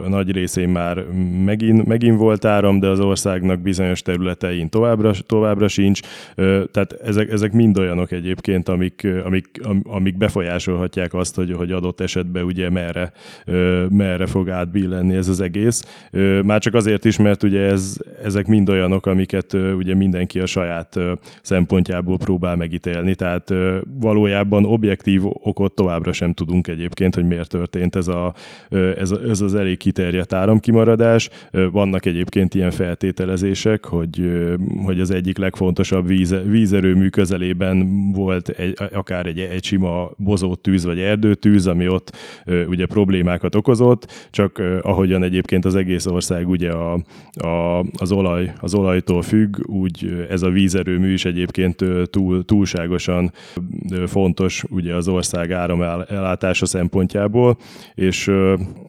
nagy 0.07 0.31
részén 0.31 0.69
már 0.69 1.05
megint, 1.45 1.85
megint 1.85 2.17
volt 2.17 2.45
áram, 2.45 2.79
de 2.79 2.87
az 2.87 2.99
országnak 2.99 3.59
bizonyos 3.59 4.01
területein 4.01 4.69
továbbra, 4.69 5.11
továbbra 5.25 5.67
sincs, 5.67 5.99
tehát 6.71 6.93
ezek, 7.03 7.31
ezek 7.31 7.51
mind 7.51 7.77
olyanok 7.77 8.11
egyébként, 8.11 8.69
amik, 8.69 9.07
amik, 9.25 9.61
amik 9.83 10.17
befolyásolhatják 10.17 11.13
azt, 11.21 11.35
hogy, 11.35 11.51
hogy 11.51 11.71
adott 11.71 11.99
esetben 12.01 12.43
ugye 12.43 12.69
merre, 12.69 13.11
merre 13.89 14.25
fog 14.25 14.49
átbillenni 14.49 15.15
ez 15.15 15.27
az 15.27 15.41
egész. 15.41 15.83
Már 16.43 16.59
csak 16.61 16.73
azért 16.73 17.05
is, 17.05 17.17
mert 17.17 17.43
ugye 17.43 17.61
ez, 17.61 17.97
ezek 18.23 18.47
mind 18.47 18.69
olyanok, 18.69 19.05
amiket 19.05 19.53
ugye 19.53 19.95
mindenki 19.95 20.39
a 20.39 20.45
saját 20.45 20.99
szempontjából 21.41 22.17
próbál 22.17 22.55
megítélni, 22.55 23.15
tehát 23.15 23.53
valójában 23.99 24.65
objektív 24.65 25.21
okot 25.25 25.73
továbbra 25.73 26.13
sem 26.13 26.33
tudunk 26.33 26.67
egyébként, 26.67 27.15
hogy 27.15 27.25
miért 27.25 27.49
történt 27.49 27.95
ez, 27.95 28.07
a, 28.07 28.33
ez, 28.97 29.11
ez 29.11 29.41
az 29.41 29.55
elég 29.55 29.77
kiterjedt 29.77 30.33
áramkimaradás. 30.33 31.29
Vannak 31.71 32.05
egyébként 32.05 32.53
ilyen 32.53 32.71
feltételezések, 32.71 33.85
hogy, 33.85 34.31
hogy 34.83 34.99
az 34.99 35.11
egyik 35.11 35.37
legfontosabb 35.37 36.07
víz, 36.07 36.35
vízerőmű 36.45 37.09
közelében 37.09 38.11
volt 38.11 38.49
egy, 38.49 38.77
akár 38.93 39.25
egy, 39.25 39.39
egy 39.39 39.63
sima 39.63 40.11
bozott 40.17 40.61
tűz 40.61 40.85
vagy 40.85 40.99
erdőtűz, 41.11 41.67
ami 41.67 41.87
ott 41.87 42.17
ugye 42.67 42.85
problémákat 42.85 43.55
okozott, 43.55 44.29
csak 44.31 44.61
ahogyan 44.81 45.23
egyébként 45.23 45.65
az 45.65 45.75
egész 45.75 46.05
ország 46.05 46.49
ugye 46.49 46.71
a, 46.71 46.99
a, 47.33 47.79
az, 47.97 48.11
olaj, 48.11 48.53
az 48.59 48.73
olajtól 48.73 49.21
függ, 49.21 49.57
úgy 49.69 50.25
ez 50.29 50.41
a 50.41 50.49
vízerőmű 50.49 51.13
is 51.13 51.25
egyébként 51.25 51.85
túl, 52.09 52.45
túlságosan 52.45 53.31
fontos 54.05 54.63
ugye 54.69 54.95
az 54.95 55.07
ország 55.07 55.51
áramellátása 55.51 56.65
szempontjából, 56.65 57.57
és 57.95 58.31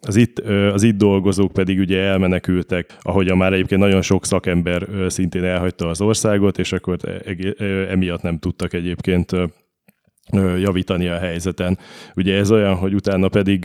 az 0.00 0.16
itt, 0.16 0.38
az 0.72 0.82
itt 0.82 0.96
dolgozók 0.96 1.52
pedig 1.52 1.78
ugye 1.78 1.98
elmenekültek, 2.00 2.96
ahogyan 3.00 3.36
már 3.36 3.52
egyébként 3.52 3.80
nagyon 3.80 4.02
sok 4.02 4.24
szakember 4.24 4.86
szintén 5.06 5.44
elhagyta 5.44 5.88
az 5.88 6.00
országot, 6.00 6.58
és 6.58 6.72
akkor 6.72 6.96
e, 7.04 7.64
emiatt 7.90 8.22
nem 8.22 8.38
tudtak 8.38 8.72
egyébként 8.72 9.36
javítani 10.58 11.08
a 11.08 11.18
helyzeten. 11.18 11.78
Ugye 12.16 12.36
ez 12.36 12.50
olyan, 12.50 12.74
hogy 12.74 12.94
utána 12.94 13.28
pedig 13.28 13.64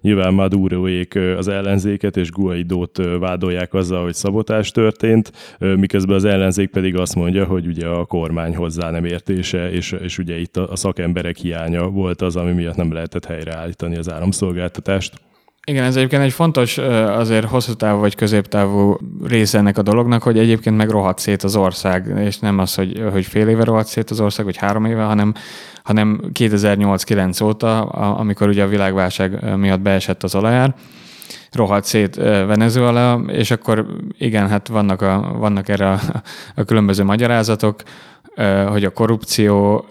nyilván 0.00 0.34
Maduroék 0.34 1.14
az 1.36 1.48
ellenzéket 1.48 2.16
és 2.16 2.30
Guaidót 2.30 2.98
uh, 2.98 3.18
vádolják 3.18 3.74
azzal, 3.74 4.02
hogy 4.02 4.14
szabotás 4.14 4.70
történt, 4.70 5.32
miközben 5.58 6.16
az 6.16 6.24
ellenzék 6.24 6.70
pedig 6.70 6.96
azt 6.96 7.14
mondja, 7.14 7.44
hogy 7.44 7.66
ugye 7.66 7.86
a 7.86 8.04
kormány 8.04 8.56
hozzá 8.56 8.90
nem 8.90 9.04
értése, 9.04 9.70
és, 9.70 9.92
és 9.92 10.18
ugye 10.18 10.38
itt 10.38 10.56
a 10.56 10.76
szakemberek 10.76 11.36
hiánya 11.36 11.88
volt 11.88 12.22
az, 12.22 12.36
ami 12.36 12.52
miatt 12.52 12.76
nem 12.76 12.92
lehetett 12.92 13.24
helyreállítani 13.24 13.96
az 13.96 14.10
áramszolgáltatást. 14.10 15.27
Igen, 15.68 15.84
ez 15.84 15.96
egyébként 15.96 16.22
egy 16.22 16.32
fontos, 16.32 16.78
azért 16.78 17.46
hosszú 17.46 17.72
távú 17.72 17.98
vagy 17.98 18.14
középtávú 18.14 18.98
része 19.24 19.58
ennek 19.58 19.78
a 19.78 19.82
dolognak, 19.82 20.22
hogy 20.22 20.38
egyébként 20.38 20.76
meg 20.76 20.88
rohadt 20.88 21.18
szét 21.18 21.42
az 21.42 21.56
ország, 21.56 22.12
és 22.24 22.38
nem 22.38 22.58
az, 22.58 22.74
hogy, 22.74 23.02
hogy 23.12 23.26
fél 23.26 23.48
éve 23.48 23.64
rohadt 23.64 23.86
szét 23.86 24.10
az 24.10 24.20
ország, 24.20 24.44
vagy 24.44 24.56
három 24.56 24.84
éve, 24.84 25.02
hanem, 25.02 25.34
hanem 25.82 26.20
2008-9 26.34 27.44
óta, 27.44 27.82
amikor 27.90 28.48
ugye 28.48 28.62
a 28.62 28.68
világválság 28.68 29.56
miatt 29.56 29.80
beesett 29.80 30.22
az 30.22 30.34
olajár, 30.34 30.74
rohadt 31.52 31.84
szét 31.84 32.14
Venezuela, 32.46 33.20
és 33.26 33.50
akkor 33.50 33.86
igen, 34.18 34.48
hát 34.48 34.68
vannak, 34.68 35.02
a, 35.02 35.34
vannak 35.38 35.68
erre 35.68 35.90
a, 35.90 36.00
a 36.54 36.64
különböző 36.64 37.04
magyarázatok, 37.04 37.82
hogy 38.68 38.84
a 38.84 38.90
korrupció, 38.90 39.86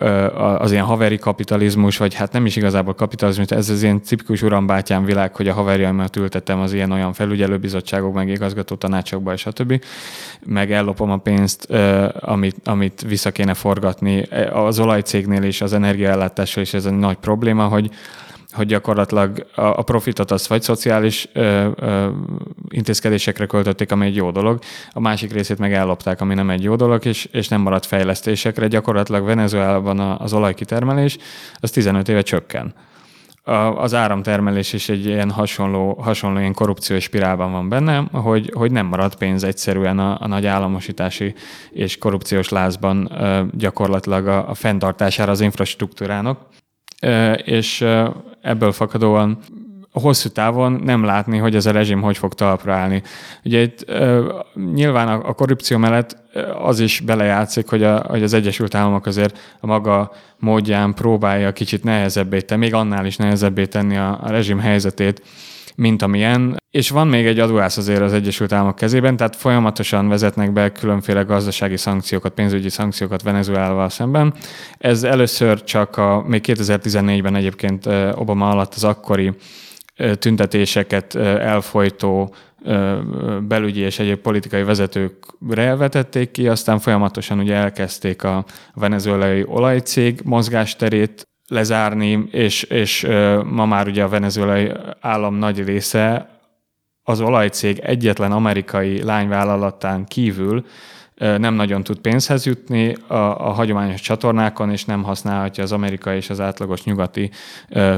az 0.58 0.72
ilyen 0.72 0.84
haveri 0.84 1.18
kapitalizmus, 1.18 1.98
vagy 1.98 2.14
hát 2.14 2.32
nem 2.32 2.46
is 2.46 2.56
igazából 2.56 2.94
kapitalizmus, 2.94 3.48
ez 3.48 3.70
az 3.70 3.84
ilyen 3.84 4.02
tipikus 4.02 4.42
urambátyám 4.42 5.06
világ, 5.06 5.36
hogy 5.36 5.48
a 5.48 5.54
haverjaimat 5.54 6.16
ültettem 6.16 6.60
az 6.60 6.74
ilyen 6.74 6.92
olyan 6.92 7.14
felügyelőbizottságok, 7.14 8.14
meg 8.14 8.30
igazgató 8.30 8.76
tanácsokba, 8.76 9.34
és 9.34 9.42
stb. 9.42 9.84
Meg 10.46 10.72
ellopom 10.72 11.12
a 11.12 11.18
pénzt, 11.18 11.72
amit, 12.20 12.56
amit 12.64 13.02
vissza 13.08 13.32
kéne 13.32 13.54
forgatni. 13.54 14.22
Az 14.54 14.80
olajcégnél 14.80 15.44
és 15.44 15.62
az 15.62 15.74
energiaellátással 15.74 16.64
is 16.64 16.74
ez 16.74 16.86
egy 16.86 16.98
nagy 16.98 17.18
probléma, 17.18 17.68
hogy 17.68 17.90
hogy 18.52 18.68
gyakorlatilag 18.68 19.46
a 19.56 19.82
profitot 19.82 20.32
az 20.32 20.48
vagy 20.48 20.62
szociális 20.62 21.28
ö, 21.34 21.70
ö, 21.76 22.10
intézkedésekre 22.70 23.46
költötték, 23.46 23.92
ami 23.92 24.06
egy 24.06 24.16
jó 24.16 24.32
dolog, 24.32 24.60
a 24.92 25.00
másik 25.00 25.32
részét 25.34 25.58
meg 25.58 25.74
ellopták, 25.74 26.22
ami 26.22 26.34
nem 26.34 26.50
egy 26.50 26.64
jó 26.64 26.76
dolog, 26.76 27.06
és, 27.06 27.26
és 27.32 27.48
nem 27.48 27.62
maradt 27.62 27.86
fejlesztésekre. 27.86 28.68
Gyakorlatilag 28.68 29.26
Venezuelában 29.26 30.00
az 30.00 30.34
olajkitermelés 30.34 31.18
az 31.60 31.72
15 31.72 32.10
éve 32.10 32.22
csökken. 32.22 32.74
az 33.76 33.94
áramtermelés 33.94 34.74
is 34.74 34.90
egy 34.90 35.06
ilyen 35.06 35.32
hasonló, 35.32 35.94
hasonló 35.94 36.40
ilyen 36.40 36.54
korrupciós 36.54 37.04
spirálban 37.04 37.52
van 37.52 37.70
benne, 37.70 37.98
hogy, 38.12 38.52
hogy 38.54 38.72
nem 38.72 38.86
marad 38.86 39.16
pénz 39.16 39.44
egyszerűen 39.44 40.00
a, 40.00 40.18
a 40.22 40.28
nagy 40.28 40.46
államosítási 40.46 41.34
és 41.70 41.98
korrupciós 41.98 42.50
lázban 42.50 43.12
gyakorlatilag 43.52 44.28
a, 44.28 44.50
a 44.50 44.54
fenntartására 44.54 45.32
az 45.32 45.42
infrastruktúrának. 45.42 46.40
És 47.44 47.86
ebből 48.42 48.72
fakadóan 48.72 49.40
hosszú 49.92 50.30
távon 50.30 50.72
nem 50.72 51.04
látni, 51.04 51.38
hogy 51.38 51.56
ez 51.56 51.66
a 51.66 51.72
rezsim 51.72 52.02
hogy 52.02 52.18
fog 52.18 52.34
talpra 52.34 52.74
állni. 52.74 53.04
Ugye 53.44 53.62
itt 53.62 53.86
nyilván 54.74 55.08
a, 55.08 55.30
a 55.30 55.34
korrupció 55.34 55.78
mellett 55.78 56.18
az 56.62 56.80
is 56.80 57.00
belejátszik, 57.00 57.70
hogy, 57.70 57.84
a, 57.84 58.06
hogy 58.08 58.24
az 58.24 58.34
Egyesült 58.34 58.76
Államok 58.76 59.06
azért 59.06 59.38
a 59.60 59.66
maga 59.66 60.12
módján 60.40 60.94
próbálja 60.94 61.54
kicsit 61.54 61.84
nehezebbé 61.84 62.40
tenni, 62.40 62.62
még 62.62 62.74
annál 62.74 63.06
is 63.06 63.16
nehezebbé 63.16 63.66
tenni 63.66 63.98
a, 63.98 64.20
a 64.24 64.30
rezsim 64.30 64.60
helyzetét, 64.60 65.22
mint 65.76 66.02
amilyen. 66.02 66.58
És 66.78 66.90
van 66.90 67.08
még 67.08 67.26
egy 67.26 67.40
adóász 67.40 67.78
azért 67.78 68.02
az 68.02 68.14
Egyesült 68.14 68.52
Államok 68.52 68.76
kezében, 68.76 69.18
tehát 69.18 69.36
folyamatosan 69.36 70.08
vezetnek 70.08 70.54
be 70.54 70.72
különféle 70.72 71.22
gazdasági 71.22 71.78
szankciókat, 71.78 72.34
pénzügyi 72.34 72.70
szankciókat 72.70 73.22
Venezuelával 73.22 73.90
szemben. 73.90 74.34
Ez 74.78 75.04
először 75.04 75.64
csak 75.64 75.98
a, 75.98 76.24
még 76.28 76.44
2014-ben 76.48 77.36
egyébként 77.36 77.86
Obama 78.16 78.50
alatt 78.50 78.74
az 78.74 78.84
akkori 78.84 79.34
tüntetéseket 80.20 81.16
elfolytó 81.16 82.36
belügyi 83.48 83.82
és 83.82 84.00
egyéb 84.00 84.20
politikai 84.20 84.64
vezetőkre 84.64 85.76
vetették 85.76 86.32
ki, 86.32 86.48
aztán 86.48 86.80
folyamatosan 86.80 87.40
ugye 87.40 87.56
elkezdték 87.56 88.24
a 88.24 88.46
venezuelai 88.74 89.44
olajcég 89.48 90.20
mozgásterét 90.24 91.28
lezárni, 91.48 92.28
és, 92.32 92.64
és 92.64 93.08
ma 93.46 93.66
már 93.66 93.88
ugye 93.88 94.04
a 94.04 94.10
venezuelai 94.10 94.72
állam 95.00 95.36
nagy 95.36 95.64
része 95.64 96.36
az 97.10 97.22
olajcég 97.22 97.80
egyetlen 97.80 98.32
amerikai 98.32 99.04
lányvállalatán 99.04 100.06
kívül 100.06 100.66
nem 101.16 101.54
nagyon 101.54 101.84
tud 101.84 101.98
pénzhez 101.98 102.46
jutni 102.46 102.94
a, 103.08 103.16
a 103.16 103.52
hagyományos 103.52 104.02
csatornákon, 104.02 104.72
és 104.72 104.86
nem 104.86 105.04
használhatja 105.04 105.64
az 105.64 105.72
amerikai 105.72 106.16
és 106.16 106.30
az 106.30 106.40
átlagos 106.40 106.84
nyugati 106.84 107.30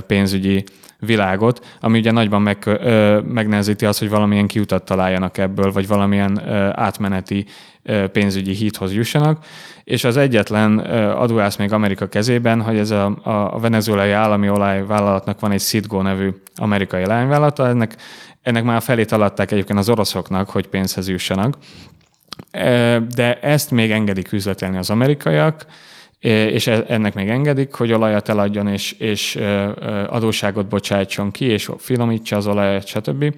pénzügyi 0.07 0.63
világot, 0.99 1.65
ami 1.79 1.99
ugye 1.99 2.11
nagyban 2.11 2.41
meg, 2.41 2.57
ö, 2.65 3.19
megnehezíti 3.19 3.85
azt, 3.85 3.99
hogy 3.99 4.09
valamilyen 4.09 4.47
kiutat 4.47 4.83
találjanak 4.83 5.37
ebből, 5.37 5.71
vagy 5.71 5.87
valamilyen 5.87 6.41
ö, 6.47 6.69
átmeneti 6.73 7.45
ö, 7.83 8.07
pénzügyi 8.07 8.53
híthoz 8.53 8.93
jussanak. 8.93 9.45
És 9.83 10.03
az 10.03 10.17
egyetlen 10.17 10.79
adóász 11.09 11.55
még 11.55 11.73
Amerika 11.73 12.07
kezében, 12.07 12.61
hogy 12.61 12.77
ez 12.77 12.91
a, 12.91 13.17
a 13.23 13.59
venezuelai 13.59 14.11
állami 14.11 14.49
olajvállalatnak 14.49 15.39
van 15.39 15.51
egy 15.51 15.59
Citgo 15.59 16.01
nevű 16.01 16.29
amerikai 16.55 17.05
lányvállalata, 17.05 17.67
ennek, 17.67 17.95
ennek 18.41 18.63
már 18.63 18.81
felét 18.81 19.11
alatták 19.11 19.51
egyébként 19.51 19.79
az 19.79 19.89
oroszoknak, 19.89 20.49
hogy 20.49 20.67
pénzhez 20.67 21.09
jussanak. 21.09 21.57
De 23.15 23.39
ezt 23.41 23.71
még 23.71 23.91
engedik 23.91 24.31
üzletelni 24.31 24.77
az 24.77 24.89
amerikaiak, 24.89 25.65
és 26.19 26.67
e, 26.67 26.83
ennek 26.87 27.13
még 27.13 27.29
engedik, 27.29 27.73
hogy 27.73 27.91
olajat 27.91 28.29
eladjon, 28.29 28.67
és, 28.67 28.91
és 28.91 29.35
adóságot 30.07 30.67
bocsájtson 30.67 31.31
ki, 31.31 31.45
és 31.45 31.69
finomítsa 31.77 32.35
az 32.35 32.47
olajat, 32.47 32.87
stb. 32.87 33.33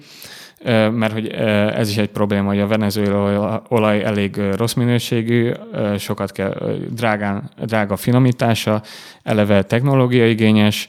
Mert 0.92 1.12
hogy 1.12 1.28
ez 1.74 1.88
is 1.88 1.96
egy 1.96 2.08
probléma, 2.08 2.48
hogy 2.48 2.60
a 2.60 2.66
venezuela 2.66 3.62
olaj 3.68 4.04
elég 4.04 4.36
rossz 4.56 4.72
minőségű, 4.72 5.52
sokat 5.98 6.32
kell, 6.32 6.78
drágán, 6.90 7.50
drága 7.64 7.96
finomítása, 7.96 8.82
eleve 9.22 9.62
technológia 9.62 10.28
igényes, 10.28 10.88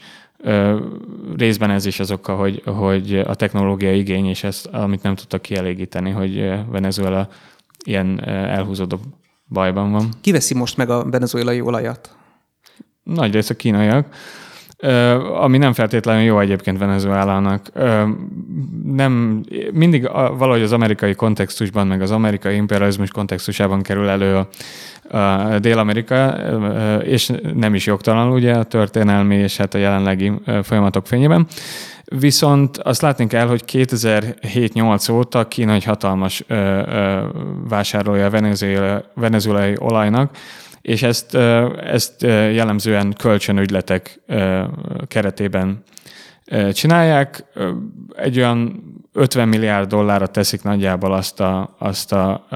részben 1.37 1.69
ez 1.69 1.85
is 1.85 1.99
az 1.99 2.11
oka, 2.11 2.35
hogy, 2.35 2.63
hogy 2.65 3.15
a 3.15 3.35
technológia 3.35 3.93
igény, 3.93 4.25
és 4.25 4.43
ezt, 4.43 4.65
amit 4.65 5.03
nem 5.03 5.15
tudtak 5.15 5.41
kielégíteni, 5.41 6.09
hogy 6.09 6.35
Venezuela 6.69 7.27
ilyen 7.85 8.25
elhúzódó 8.27 8.99
bajban 9.47 9.91
van. 9.91 10.09
Ki 10.21 10.31
veszi 10.31 10.53
most 10.53 10.77
meg 10.77 10.89
a 10.89 11.09
venezuelai 11.09 11.61
olajat? 11.61 12.15
Nagy 13.03 13.33
rész 13.33 13.49
a 13.49 13.55
kínaiak, 13.55 14.15
ami 15.41 15.57
nem 15.57 15.73
feltétlenül 15.73 16.23
jó 16.23 16.39
egyébként 16.39 16.77
Venezuelának. 16.77 17.71
Nem, 18.85 19.43
mindig 19.71 20.09
valahogy 20.11 20.61
az 20.61 20.71
amerikai 20.71 21.13
kontextusban, 21.13 21.87
meg 21.87 22.01
az 22.01 22.11
amerikai 22.11 22.55
imperializmus 22.55 23.09
kontextusában 23.09 23.81
kerül 23.81 24.09
elő 24.09 24.35
a, 24.35 25.17
a 25.17 25.59
Dél-Amerika, 25.59 26.27
és 27.03 27.31
nem 27.53 27.75
is 27.75 27.85
jogtalanul 27.85 28.33
ugye 28.33 28.53
a 28.53 28.63
történelmi 28.63 29.35
és 29.35 29.57
hát 29.57 29.73
a 29.73 29.77
jelenlegi 29.77 30.31
folyamatok 30.63 31.07
fényében. 31.07 31.47
Viszont 32.05 32.77
azt 32.77 33.01
látni 33.01 33.27
kell, 33.27 33.47
hogy 33.47 33.63
2007-8 33.67 35.11
óta 35.11 35.47
Kína 35.47 35.73
egy 35.73 35.83
hatalmas 35.83 36.43
ö, 36.47 36.81
vásárolja 37.69 38.25
a 38.25 39.01
venezuelai 39.13 39.75
olajnak, 39.79 40.37
és 40.83 41.03
ezt, 41.03 41.35
ezt 41.83 42.21
jellemzően 42.51 43.13
kölcsönügyletek 43.17 44.19
keretében 45.07 45.83
csinálják. 46.71 47.43
Egy 48.15 48.37
olyan 48.37 48.83
50 49.13 49.47
milliárd 49.47 49.89
dollárra 49.89 50.27
teszik 50.27 50.63
nagyjából 50.63 51.13
azt 51.13 51.39
a, 51.39 51.75
azt 51.79 52.13
a 52.13 52.47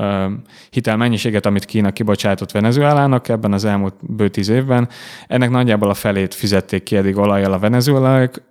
hitelmennyiséget, 0.69 1.45
amit 1.45 1.65
Kína 1.65 1.91
kibocsátott 1.91 2.51
Venezuelának 2.51 3.27
ebben 3.27 3.53
az 3.53 3.65
elmúlt 3.65 3.93
bő 3.99 4.29
tíz 4.29 4.49
évben. 4.49 4.89
Ennek 5.27 5.49
nagyjából 5.49 5.89
a 5.89 5.93
felét 5.93 6.33
fizették 6.33 6.83
ki 6.83 6.95
eddig 6.95 7.17
olajjal 7.17 7.53
a 7.53 7.59
venezuelaiak 7.59 8.41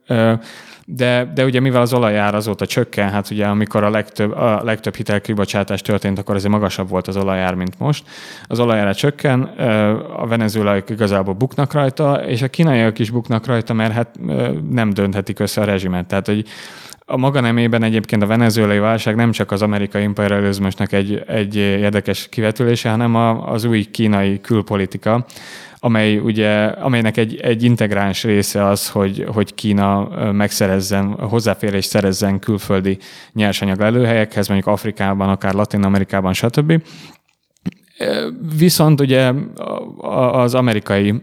de, 0.88 1.30
de 1.34 1.44
ugye 1.44 1.60
mivel 1.60 1.80
az 1.80 1.92
olajár 1.92 2.34
azóta 2.34 2.66
csökken, 2.66 3.10
hát 3.10 3.30
ugye 3.30 3.46
amikor 3.46 3.84
a 3.84 3.90
legtöbb, 3.90 4.32
a 4.32 4.60
legtöbb 4.64 4.94
hitelkibocsátás 4.94 5.82
történt, 5.82 6.18
akkor 6.18 6.34
azért 6.34 6.52
magasabb 6.52 6.88
volt 6.88 7.08
az 7.08 7.16
olajár, 7.16 7.54
mint 7.54 7.78
most. 7.78 8.04
Az 8.46 8.60
olajára 8.60 8.94
csökken, 8.94 9.42
a 10.16 10.26
venezuelaiak 10.26 10.90
igazából 10.90 11.34
buknak 11.34 11.72
rajta, 11.72 12.14
és 12.14 12.42
a 12.42 12.48
kínaiak 12.48 12.98
is 12.98 13.10
buknak 13.10 13.46
rajta, 13.46 13.72
mert 13.72 13.92
hát 13.92 14.18
nem 14.70 14.90
dönthetik 14.90 15.38
össze 15.38 15.60
a 15.60 15.64
rezsimet. 15.64 16.06
Tehát, 16.06 16.26
hogy 16.26 16.44
a 17.08 17.16
maga 17.16 17.40
nemében 17.40 17.82
egyébként 17.82 18.22
a 18.22 18.26
venezuelai 18.26 18.78
válság 18.78 19.14
nem 19.14 19.30
csak 19.30 19.50
az 19.50 19.62
amerikai 19.62 20.02
imperializmusnak 20.02 20.92
egy, 20.92 21.22
egy 21.26 21.56
érdekes 21.56 22.28
kivetülése, 22.28 22.90
hanem 22.90 23.14
a, 23.14 23.52
az 23.52 23.64
új 23.64 23.82
kínai 23.82 24.40
külpolitika, 24.40 25.24
amely 25.78 26.18
ugye, 26.18 26.64
amelynek 26.64 27.16
egy, 27.16 27.36
egy 27.36 27.62
integráns 27.62 28.24
része 28.24 28.66
az, 28.66 28.88
hogy, 28.88 29.26
hogy 29.32 29.54
Kína 29.54 30.08
megszerezzen, 30.32 31.06
hozzáférést 31.06 31.88
szerezzen 31.88 32.38
külföldi 32.38 32.98
nyersanyag 33.32 33.80
előhelyekhez, 33.80 34.48
mondjuk 34.48 34.74
Afrikában, 34.74 35.28
akár 35.28 35.54
Latin 35.54 35.82
Amerikában, 35.82 36.32
stb. 36.32 36.82
Viszont 38.56 39.00
ugye 39.00 39.32
az 40.32 40.54
amerikai 40.54 41.22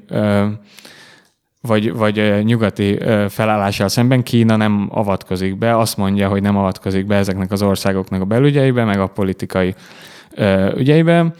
vagy, 1.61 1.93
vagy 1.93 2.43
nyugati 2.43 2.97
felállással 3.29 3.87
szemben 3.87 4.23
Kína 4.23 4.55
nem 4.55 4.87
avatkozik 4.89 5.57
be, 5.57 5.77
azt 5.77 5.97
mondja, 5.97 6.29
hogy 6.29 6.41
nem 6.41 6.57
avatkozik 6.57 7.05
be 7.05 7.15
ezeknek 7.15 7.51
az 7.51 7.61
országoknak 7.61 8.21
a 8.21 8.25
belügyeibe, 8.25 8.83
meg 8.83 8.99
a 8.99 9.07
politikai 9.07 9.75
ügyeibe, 10.75 11.33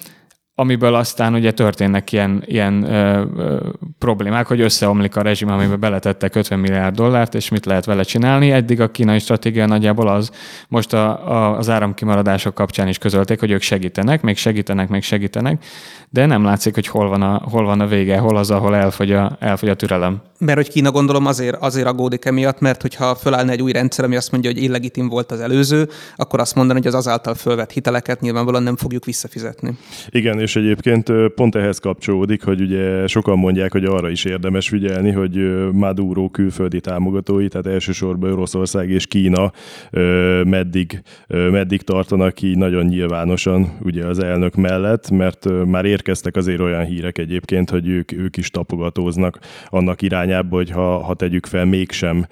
amiből 0.55 0.95
aztán 0.95 1.33
ugye 1.33 1.51
történnek 1.51 2.11
ilyen, 2.11 2.43
ilyen 2.45 2.83
ö, 2.83 3.23
ö, 3.37 3.69
problémák, 3.99 4.47
hogy 4.47 4.61
összeomlik 4.61 5.15
a 5.15 5.21
rezsim, 5.21 5.49
amiben 5.49 5.79
beletettek 5.79 6.35
50 6.35 6.59
milliárd 6.59 6.95
dollárt, 6.95 7.35
és 7.35 7.49
mit 7.49 7.65
lehet 7.65 7.85
vele 7.85 8.03
csinálni. 8.03 8.51
Eddig 8.51 8.81
a 8.81 8.91
kínai 8.91 9.19
stratégia 9.19 9.65
nagyjából 9.65 10.07
az, 10.07 10.31
most 10.67 10.93
a, 10.93 11.31
a, 11.31 11.57
az 11.57 11.69
áramkimaradások 11.69 12.53
kapcsán 12.53 12.87
is 12.87 12.97
közölték, 12.97 13.39
hogy 13.39 13.51
ők 13.51 13.61
segítenek, 13.61 14.21
még 14.21 14.37
segítenek, 14.37 14.89
még 14.89 15.03
segítenek, 15.03 15.63
de 16.09 16.25
nem 16.25 16.43
látszik, 16.43 16.73
hogy 16.73 16.87
hol 16.87 17.07
van 17.07 17.21
a, 17.21 17.41
hol 17.49 17.65
van 17.65 17.79
a 17.79 17.87
vége, 17.87 18.17
hol 18.17 18.37
az, 18.37 18.51
ahol 18.51 18.75
elfogy 18.75 19.11
a, 19.11 19.37
elfogy 19.39 19.69
a 19.69 19.75
türelem. 19.75 20.21
Mert 20.39 20.57
hogy 20.57 20.69
Kína 20.69 20.91
gondolom 20.91 21.25
azért, 21.25 21.55
azért 21.55 21.87
aggódik 21.87 22.25
emiatt, 22.25 22.59
mert 22.59 22.81
hogyha 22.81 23.15
fölállna 23.15 23.51
egy 23.51 23.61
új 23.61 23.71
rendszer, 23.71 24.05
ami 24.05 24.15
azt 24.15 24.31
mondja, 24.31 24.51
hogy 24.51 24.63
illegitim 24.63 25.09
volt 25.09 25.31
az 25.31 25.39
előző, 25.39 25.89
akkor 26.15 26.39
azt 26.39 26.55
mondani, 26.55 26.79
hogy 26.79 26.87
az 26.87 26.95
azáltal 26.95 27.33
fölvett 27.35 27.71
hiteleket 27.71 28.21
nyilvánvalóan 28.21 28.63
nem 28.63 28.75
fogjuk 28.75 29.05
visszafizetni. 29.05 29.77
Igen, 30.09 30.39
és 30.43 30.55
egyébként 30.55 31.11
pont 31.35 31.55
ehhez 31.55 31.77
kapcsolódik, 31.77 32.43
hogy 32.43 32.61
ugye 32.61 33.07
sokan 33.07 33.37
mondják, 33.37 33.71
hogy 33.71 33.85
arra 33.85 34.09
is 34.09 34.25
érdemes 34.25 34.69
figyelni, 34.69 35.11
hogy 35.11 35.71
Maduro 35.71 36.29
külföldi 36.29 36.79
támogatói, 36.79 37.47
tehát 37.47 37.67
elsősorban 37.67 38.31
Oroszország 38.31 38.89
és 38.89 39.07
Kína 39.07 39.51
meddig, 40.43 41.01
meddig 41.27 41.81
tartanak 41.81 42.33
ki 42.33 42.55
nagyon 42.55 42.85
nyilvánosan 42.85 43.77
ugye 43.81 44.05
az 44.05 44.19
elnök 44.19 44.55
mellett, 44.55 45.09
mert 45.09 45.49
már 45.65 45.85
érkeztek 45.85 46.35
azért 46.35 46.59
olyan 46.59 46.83
hírek 46.83 47.17
egyébként, 47.17 47.69
hogy 47.69 47.87
ők, 47.87 48.11
ők 48.11 48.37
is 48.37 48.49
tapogatóznak 48.49 49.39
annak 49.69 50.01
irányába, 50.01 50.55
hogy 50.55 50.69
ha, 50.69 50.97
ha 50.97 51.13
tegyük 51.13 51.45
fel 51.45 51.65
mégsem 51.65 52.25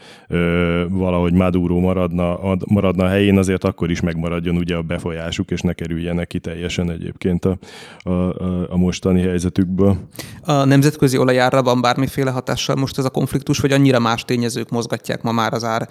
valahogy 0.90 1.34
Maduro 1.34 1.80
maradna, 1.80 2.40
maradna 2.68 3.08
helyén, 3.08 3.38
azért 3.38 3.64
akkor 3.64 3.92
is 3.92 4.02
megmaradjon 4.02 4.58
ugye 4.58 4.76
a 4.76 4.82
befolyásuk, 4.82 5.52
és 5.52 5.62
ne 5.62 5.74
kerüljenek 5.74 6.28
ki 6.28 6.40
teljesen 6.40 6.92
egyébként 6.92 7.46
a, 7.46 7.58
a, 8.04 8.10
a, 8.10 8.72
a 8.72 8.78
mostani 8.78 9.22
helyzetükből. 9.22 9.98
A 10.42 10.64
nemzetközi 10.64 11.18
olajára 11.18 11.64
van 11.64 11.82
bármiféle 11.82 12.32
hatással 12.32 12.76
most 12.76 12.98
ez 12.98 13.06
a 13.06 13.10
konfliktus, 13.10 13.60
vagy 13.60 13.72
annyira 13.72 14.00
más 14.00 14.26
tényezők 14.26 14.70
mozgatják 14.70 15.22
ma 15.22 15.32
már 15.32 15.54
az 15.54 15.64
ár 15.64 15.90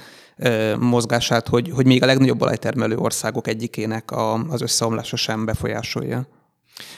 mozgását, 0.78 1.48
hogy, 1.48 1.70
hogy 1.74 1.86
még 1.86 2.02
a 2.02 2.06
legnagyobb 2.06 2.42
olajtermelő 2.42 2.96
országok 2.96 3.46
egyikének 3.46 4.10
a, 4.10 4.34
az 4.34 4.62
összeomlása 4.62 5.16
sem 5.16 5.44
befolyásolja? 5.44 6.26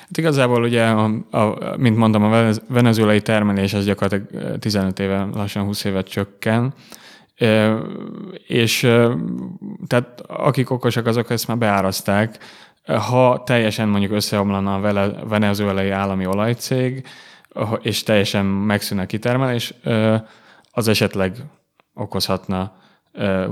Hát 0.01 0.19
igazából 0.19 0.63
ugye, 0.63 0.85
a, 0.85 1.11
a, 1.31 1.77
mint 1.77 1.97
mondtam, 1.97 2.23
a 2.23 2.53
venezuelai 2.69 3.21
termelés 3.21 3.75
az 3.75 3.85
gyakorlatilag 3.85 4.59
15 4.59 4.99
éve, 4.99 5.29
lassan 5.35 5.65
20 5.65 5.85
évet 5.85 6.09
csökken, 6.09 6.75
és 8.47 8.81
tehát 9.87 10.21
akik 10.27 10.71
okosak, 10.71 11.07
azok 11.07 11.31
ezt 11.31 11.49
már 11.49 11.59
beáraszták. 11.59 12.39
Ha 12.87 13.43
teljesen 13.47 13.89
mondjuk 13.89 14.13
összeomlana 14.13 14.75
a 14.75 15.27
venezuelai 15.29 15.91
állami 15.91 16.27
olajcég, 16.27 17.07
és 17.81 18.03
teljesen 18.03 18.45
megszűnne 18.47 19.03
a 19.03 19.07
kitermelés, 19.07 19.75
az 20.71 20.89
esetleg 20.89 21.37
okozhatna 21.95 22.73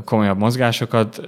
komolyabb 0.04 0.38
mozgásokat. 0.38 1.20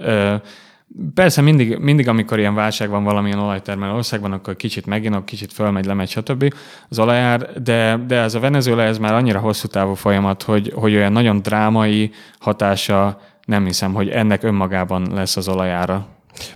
Persze 1.14 1.40
mindig, 1.40 1.78
mindig, 1.78 2.09
amikor 2.09 2.38
ilyen 2.38 2.55
válság 2.55 2.88
van 2.88 3.05
valamilyen 3.05 3.38
olajtermelő 3.38 3.92
országban, 3.92 4.32
akkor 4.32 4.57
kicsit 4.57 4.86
meginok, 4.86 5.24
kicsit 5.24 5.53
fölmegy, 5.53 5.84
lemegy, 5.84 6.09
stb. 6.09 6.55
az 6.88 6.98
olajár, 6.98 7.62
de, 7.62 7.96
de 8.07 8.16
ez 8.16 8.34
a 8.34 8.40
Venezuela, 8.40 8.82
ez 8.82 8.98
már 8.98 9.14
annyira 9.14 9.38
hosszú 9.38 9.68
távú 9.68 9.94
folyamat, 9.94 10.42
hogy, 10.42 10.72
hogy 10.74 10.94
olyan 10.94 11.12
nagyon 11.12 11.42
drámai 11.42 12.11
hatása 12.38 13.20
nem 13.44 13.64
hiszem, 13.64 13.94
hogy 13.94 14.09
ennek 14.09 14.42
önmagában 14.42 15.09
lesz 15.12 15.36
az 15.36 15.48
olajára. 15.48 16.07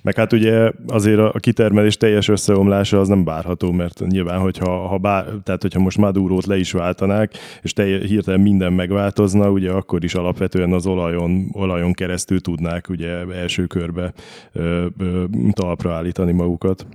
Meg 0.02 0.14
hát 0.14 0.32
ugye 0.32 0.70
azért 0.86 1.18
a 1.18 1.38
kitermelés 1.38 1.96
teljes 1.96 2.28
összeomlása 2.28 3.00
az 3.00 3.08
nem 3.08 3.24
várható, 3.24 3.72
mert 3.72 4.00
nyilván, 4.06 4.38
hogyha, 4.38 4.86
ha 4.86 4.98
bár, 4.98 5.24
tehát 5.44 5.62
hogyha 5.62 5.80
most 5.80 5.98
Madurót 5.98 6.46
le 6.46 6.58
is 6.58 6.72
váltanák, 6.72 7.32
és 7.62 7.72
te, 7.72 7.84
hirtelen 7.84 8.40
minden 8.40 8.72
megváltozna, 8.72 9.50
ugye 9.50 9.70
akkor 9.70 10.04
is 10.04 10.14
alapvetően 10.14 10.72
az 10.72 10.86
olajon, 10.86 11.48
olajon 11.52 11.92
keresztül 11.92 12.40
tudnák 12.40 12.88
ugye 12.88 13.08
első 13.34 13.66
körbe 13.66 14.12
ö, 14.52 14.86
ö, 14.98 15.24
talpra 15.52 15.94
állítani 15.94 16.32
magukat. 16.32 16.86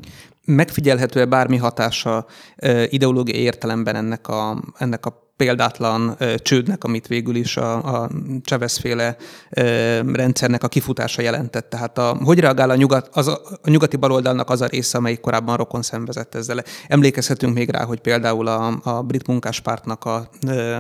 Megfigyelhető-e 0.46 1.26
bármi 1.26 1.58
hatása 1.58 2.26
ideológiai 2.86 3.40
értelemben 3.40 3.96
ennek 3.96 4.28
a, 4.28 4.64
ennek 4.78 5.06
a 5.06 5.21
példátlan 5.42 6.18
csődnek, 6.38 6.84
amit 6.84 7.08
végül 7.08 7.36
is 7.36 7.58
a, 7.58 8.02
a 8.02 8.10
Chavez-féle 8.44 9.16
rendszernek 10.14 10.64
a 10.64 10.68
kifutása 10.68 11.22
jelentett. 11.22 11.70
Tehát 11.70 11.98
a, 11.98 12.18
hogy 12.24 12.40
reagál 12.40 12.70
a, 12.70 12.76
nyugat, 12.76 13.10
az 13.12 13.28
a, 13.28 13.42
a 13.62 13.70
nyugati 13.70 13.96
baloldalnak 13.96 14.50
az 14.50 14.62
a 14.62 14.66
része, 14.66 14.98
amelyik 14.98 15.20
korábban 15.20 15.58
rokon 15.58 15.82
szenvezett 15.82 16.36
ezzel. 16.36 16.64
Emlékezhetünk 16.88 17.54
még 17.54 17.70
rá, 17.70 17.84
hogy 17.84 18.00
például 18.00 18.48
a, 18.48 18.80
a 18.84 19.02
brit 19.02 19.28
munkáspártnak 19.28 20.06
a 20.06 20.30
ö, 20.48 20.78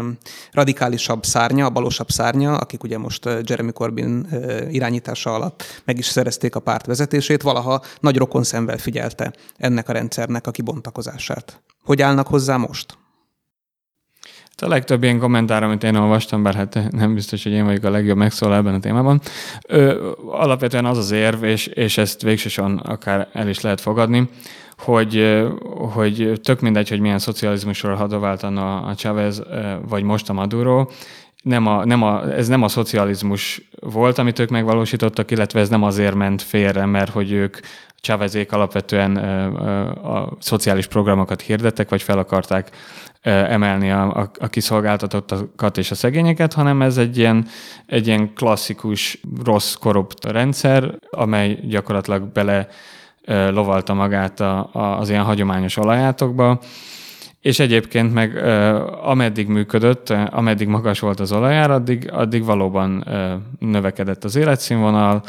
radikálisabb 0.51 1.25
szárnya, 1.25 1.65
a 1.65 1.69
balosabb 1.69 2.09
szárnya, 2.09 2.57
akik 2.57 2.83
ugye 2.83 2.97
most 2.97 3.29
Jeremy 3.43 3.71
Corbyn 3.71 4.27
ö, 4.31 4.67
irányítása 4.69 5.33
alatt 5.33 5.63
meg 5.85 5.97
is 5.97 6.05
szerezték 6.05 6.55
a 6.55 6.59
párt 6.59 6.85
vezetését, 6.85 7.41
valaha 7.41 7.81
nagy 7.99 8.17
rokon 8.17 8.43
szemvel 8.43 8.77
figyelte 8.77 9.33
ennek 9.57 9.89
a 9.89 9.93
rendszernek 9.93 10.47
a 10.47 10.51
kibontakozását. 10.51 11.61
Hogy 11.83 12.01
állnak 12.01 12.27
hozzá 12.27 12.57
most? 12.57 12.99
A 14.61 14.67
legtöbb 14.67 15.03
ilyen 15.03 15.19
kommentár, 15.19 15.63
amit 15.63 15.83
én 15.83 15.95
olvastam, 15.95 16.43
bár 16.43 16.55
hát 16.55 16.91
nem 16.91 17.13
biztos, 17.13 17.43
hogy 17.43 17.51
én 17.51 17.65
vagyok 17.65 17.83
a 17.83 17.89
legjobb 17.89 18.17
megszólal 18.17 18.57
ebben 18.57 18.73
a 18.73 18.79
témában, 18.79 19.21
ö, 19.67 20.11
alapvetően 20.25 20.85
az 20.85 20.97
az 20.97 21.11
érv, 21.11 21.43
és, 21.43 21.67
és 21.67 21.97
ezt 21.97 22.21
végsősorban 22.21 22.77
akár 22.77 23.27
el 23.33 23.49
is 23.49 23.61
lehet 23.61 23.81
fogadni, 23.81 24.29
hogy, 24.77 25.43
hogy 25.93 26.39
tök 26.43 26.61
mindegy, 26.61 26.89
hogy 26.89 26.99
milyen 26.99 27.19
szocializmusról 27.19 27.95
hadováltan 27.95 28.57
a, 28.57 28.87
a 28.87 28.95
Chávez, 28.95 29.41
vagy 29.87 30.03
most 30.03 30.29
a 30.29 30.33
Maduro, 30.33 30.87
nem 31.41 31.67
a, 31.67 31.85
nem 31.85 32.03
a, 32.03 32.31
ez 32.31 32.47
nem 32.47 32.63
a 32.63 32.67
szocializmus 32.67 33.69
volt, 33.79 34.17
amit 34.17 34.39
ők 34.39 34.49
megvalósítottak, 34.49 35.31
illetve 35.31 35.59
ez 35.59 35.69
nem 35.69 35.83
azért 35.83 36.15
ment 36.15 36.41
félre, 36.41 36.85
mert 36.85 37.11
hogy 37.11 37.31
ők 37.31 37.57
Chávezék 38.01 38.51
alapvetően 38.51 39.15
a 39.95 40.29
szociális 40.39 40.87
programokat 40.87 41.41
hirdettek, 41.41 41.89
vagy 41.89 42.01
fel 42.01 42.17
akarták 42.17 42.69
emelni 43.21 43.91
a, 43.91 44.17
a, 44.17 44.31
a 44.39 44.47
kiszolgáltatottakat 44.47 45.77
és 45.77 45.91
a 45.91 45.95
szegényeket, 45.95 46.53
hanem 46.53 46.81
ez 46.81 46.97
egy 46.97 47.17
ilyen, 47.17 47.47
egy 47.85 48.07
ilyen 48.07 48.33
klasszikus, 48.33 49.19
rossz, 49.43 49.73
korrupt 49.73 50.25
rendszer, 50.25 50.97
amely 51.09 51.59
gyakorlatilag 51.63 52.31
bele 52.31 52.67
lovalta 53.25 53.93
magát 53.93 54.39
a, 54.39 54.69
a, 54.71 54.97
az 54.99 55.09
ilyen 55.09 55.23
hagyományos 55.23 55.77
olajátokba, 55.77 56.59
és 57.41 57.59
egyébként 57.59 58.13
meg 58.13 58.37
ameddig 59.03 59.47
működött, 59.47 60.09
ameddig 60.09 60.67
magas 60.67 60.99
volt 60.99 61.19
az 61.19 61.31
olajár, 61.31 61.71
addig, 61.71 62.09
addig 62.11 62.43
valóban 62.43 63.05
növekedett 63.59 64.23
az 64.23 64.35
életszínvonal, 64.35 65.23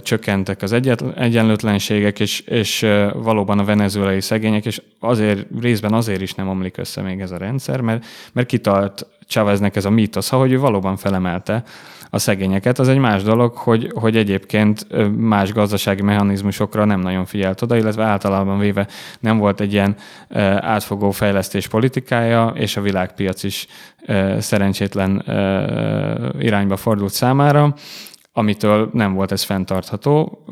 csökkentek 0.00 0.62
az 0.62 0.72
egyenlőtlenségek, 1.16 2.20
és, 2.20 2.40
és 2.40 2.86
valóban 3.14 3.58
a 3.58 3.64
venezuelai 3.64 4.20
szegények, 4.20 4.66
és 4.66 4.82
azért 5.00 5.46
részben 5.60 5.92
azért 5.92 6.20
is 6.20 6.34
nem 6.34 6.48
omlik 6.48 6.76
össze 6.76 7.02
még 7.02 7.20
ez 7.20 7.30
a 7.30 7.36
rendszer, 7.36 7.80
mert, 7.80 8.04
mert 8.32 8.48
kitalt 8.48 9.06
Cháveznek 9.26 9.76
ez 9.76 9.84
a 9.84 9.90
mítosz, 9.90 10.28
hogy 10.28 10.52
ő 10.52 10.58
valóban 10.58 10.96
felemelte 10.96 11.62
a 12.10 12.18
szegényeket. 12.18 12.78
Az 12.78 12.88
egy 12.88 12.98
más 12.98 13.22
dolog, 13.22 13.56
hogy, 13.56 13.92
hogy 13.94 14.16
egyébként 14.16 14.86
más 15.16 15.52
gazdasági 15.52 16.02
mechanizmusokra 16.02 16.84
nem 16.84 17.00
nagyon 17.00 17.24
figyelt 17.24 17.62
oda, 17.62 17.76
illetve 17.76 18.04
általában 18.04 18.58
véve 18.58 18.86
nem 19.20 19.38
volt 19.38 19.60
egy 19.60 19.72
ilyen 19.72 19.96
átfogó 20.56 21.10
fejlesztés 21.10 21.68
politikája, 21.68 22.52
és 22.54 22.76
a 22.76 22.80
világpiac 22.80 23.42
is 23.42 23.66
szerencsétlen 24.38 25.24
irányba 26.38 26.76
fordult 26.76 27.12
számára 27.12 27.74
amitől 28.32 28.90
nem 28.92 29.14
volt 29.14 29.32
ez 29.32 29.42
fenntartható. 29.42 30.44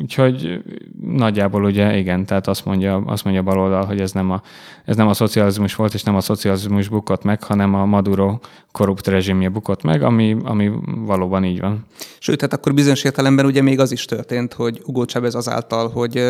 Úgyhogy 0.00 0.62
nagyjából 1.06 1.64
ugye 1.64 1.96
igen, 1.96 2.26
tehát 2.26 2.46
azt 2.46 2.64
mondja, 2.64 2.96
azt 2.96 3.24
mondja 3.24 3.42
baloldal, 3.42 3.84
hogy 3.84 4.00
ez 4.00 4.12
nem, 4.12 4.30
a, 4.30 4.42
ez 4.84 4.96
nem 4.96 5.08
a 5.08 5.14
szocializmus 5.14 5.74
volt, 5.74 5.94
és 5.94 6.02
nem 6.02 6.14
a 6.14 6.20
szocializmus 6.20 6.88
bukott 6.88 7.22
meg, 7.22 7.42
hanem 7.42 7.74
a 7.74 7.84
Maduro 7.84 8.38
korrupt 8.72 9.06
rezsimje 9.06 9.48
bukott 9.48 9.82
meg, 9.82 10.02
ami, 10.02 10.36
ami 10.44 10.72
valóban 10.84 11.44
így 11.44 11.60
van. 11.60 11.86
Sőt, 12.18 12.40
hát 12.40 12.52
akkor 12.52 12.74
bizonyos 12.74 13.04
értelemben 13.04 13.46
ugye 13.46 13.62
még 13.62 13.80
az 13.80 13.92
is 13.92 14.04
történt, 14.04 14.52
hogy 14.52 14.80
Hugo 14.84 15.04
Chávez 15.04 15.34
azáltal, 15.34 15.90
hogy 15.90 16.22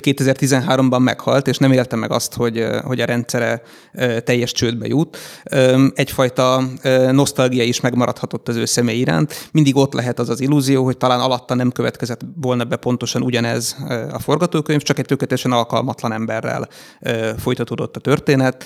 hogy 0.00 0.14
2013-ban 0.16 1.02
meghalt, 1.02 1.48
és 1.48 1.58
nem 1.58 1.72
élte 1.72 1.96
meg 1.96 2.10
azt, 2.10 2.34
hogy, 2.34 2.66
hogy 2.84 3.00
a 3.00 3.04
rendszere 3.04 3.62
teljes 4.24 4.52
csődbe 4.52 4.86
jut. 4.86 5.16
Egyfajta 5.94 6.62
nosztalgia 7.10 7.62
is 7.62 7.80
megmaradhatott 7.80 8.48
az 8.48 8.56
ő 8.56 8.64
személy 8.64 8.98
iránt. 8.98 9.48
Mindig 9.52 9.76
ott 9.76 9.92
lehet 9.92 10.18
az 10.18 10.28
az 10.28 10.40
illúzió, 10.40 10.84
hogy 10.84 10.96
talán 10.96 11.20
alatta 11.20 11.54
nem 11.54 11.72
következett 11.72 12.20
volna 12.40 12.64
be 12.64 12.76
pontosan 12.76 13.22
ugyanez 13.22 13.76
a 14.12 14.18
forgatókönyv, 14.18 14.82
csak 14.82 14.98
egy 14.98 15.06
tökéletesen 15.06 15.52
alkalmatlan 15.52 16.12
emberrel 16.12 16.68
folytatódott 17.38 17.96
a 17.96 18.00
történet 18.00 18.64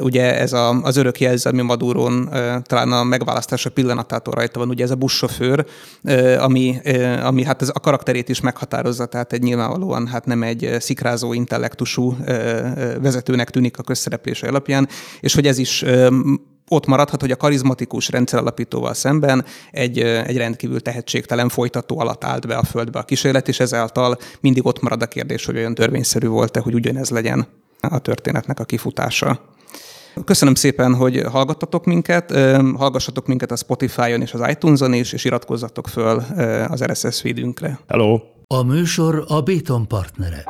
Ugye 0.00 0.38
ez 0.38 0.52
a, 0.52 0.80
az 0.82 0.96
örök 0.96 1.20
jelző, 1.20 1.50
ami 1.50 1.62
Maduron 1.62 2.28
talán 2.62 2.92
a 2.92 3.04
megválasztása 3.04 3.70
pillanatától 3.70 4.34
rajta 4.34 4.58
van, 4.58 4.68
ugye 4.68 4.84
ez 4.84 4.90
a 4.90 4.94
buszsofőr, 4.94 5.66
ami, 6.38 6.80
ami 7.22 7.44
hát 7.44 7.62
ez 7.62 7.70
a 7.72 7.80
karakterét 7.80 8.28
is 8.28 8.40
meghatározza, 8.40 9.06
tehát 9.06 9.32
egy 9.32 9.42
nyilvánvalóan 9.42 10.06
hát 10.06 10.24
nem 10.24 10.42
egy 10.42 10.76
szikrázó 10.78 11.32
intellektusú 11.32 12.16
vezetőnek 13.00 13.50
tűnik 13.50 13.78
a 13.78 13.82
közszereplése 13.82 14.48
alapján, 14.48 14.88
és 15.20 15.34
hogy 15.34 15.46
ez 15.46 15.58
is 15.58 15.84
ott 16.68 16.86
maradhat, 16.86 17.20
hogy 17.20 17.30
a 17.30 17.36
karizmatikus 17.36 18.08
rendszeralapítóval 18.08 18.94
szemben 18.94 19.44
egy, 19.70 19.98
egy 19.98 20.36
rendkívül 20.36 20.80
tehetségtelen 20.80 21.48
folytató 21.48 21.98
alatt 21.98 22.24
állt 22.24 22.46
be 22.46 22.56
a 22.56 22.64
földbe 22.64 22.98
a 22.98 23.02
kísérlet, 23.02 23.48
és 23.48 23.60
ezáltal 23.60 24.18
mindig 24.40 24.66
ott 24.66 24.80
marad 24.80 25.02
a 25.02 25.06
kérdés, 25.06 25.44
hogy 25.44 25.56
olyan 25.56 25.74
törvényszerű 25.74 26.26
volt-e, 26.26 26.60
hogy 26.60 26.74
ugyanez 26.74 27.10
legyen 27.10 27.46
a 27.90 27.98
történetnek 27.98 28.60
a 28.60 28.64
kifutása. 28.64 29.40
Köszönöm 30.24 30.54
szépen, 30.54 30.94
hogy 30.94 31.22
hallgattatok 31.30 31.84
minket, 31.84 32.36
hallgassatok 32.76 33.26
minket 33.26 33.50
a 33.50 33.56
Spotify-on 33.56 34.20
és 34.20 34.32
az 34.32 34.48
iTunes-on 34.48 34.92
is, 34.92 35.12
és 35.12 35.24
iratkozzatok 35.24 35.88
föl 35.88 36.22
az 36.68 36.84
RSS 36.84 37.20
feedünkre. 37.20 37.78
Hello! 37.88 38.20
A 38.46 38.62
műsor 38.62 39.24
a 39.28 39.40
Béton 39.40 39.88
partnere. 39.88 40.44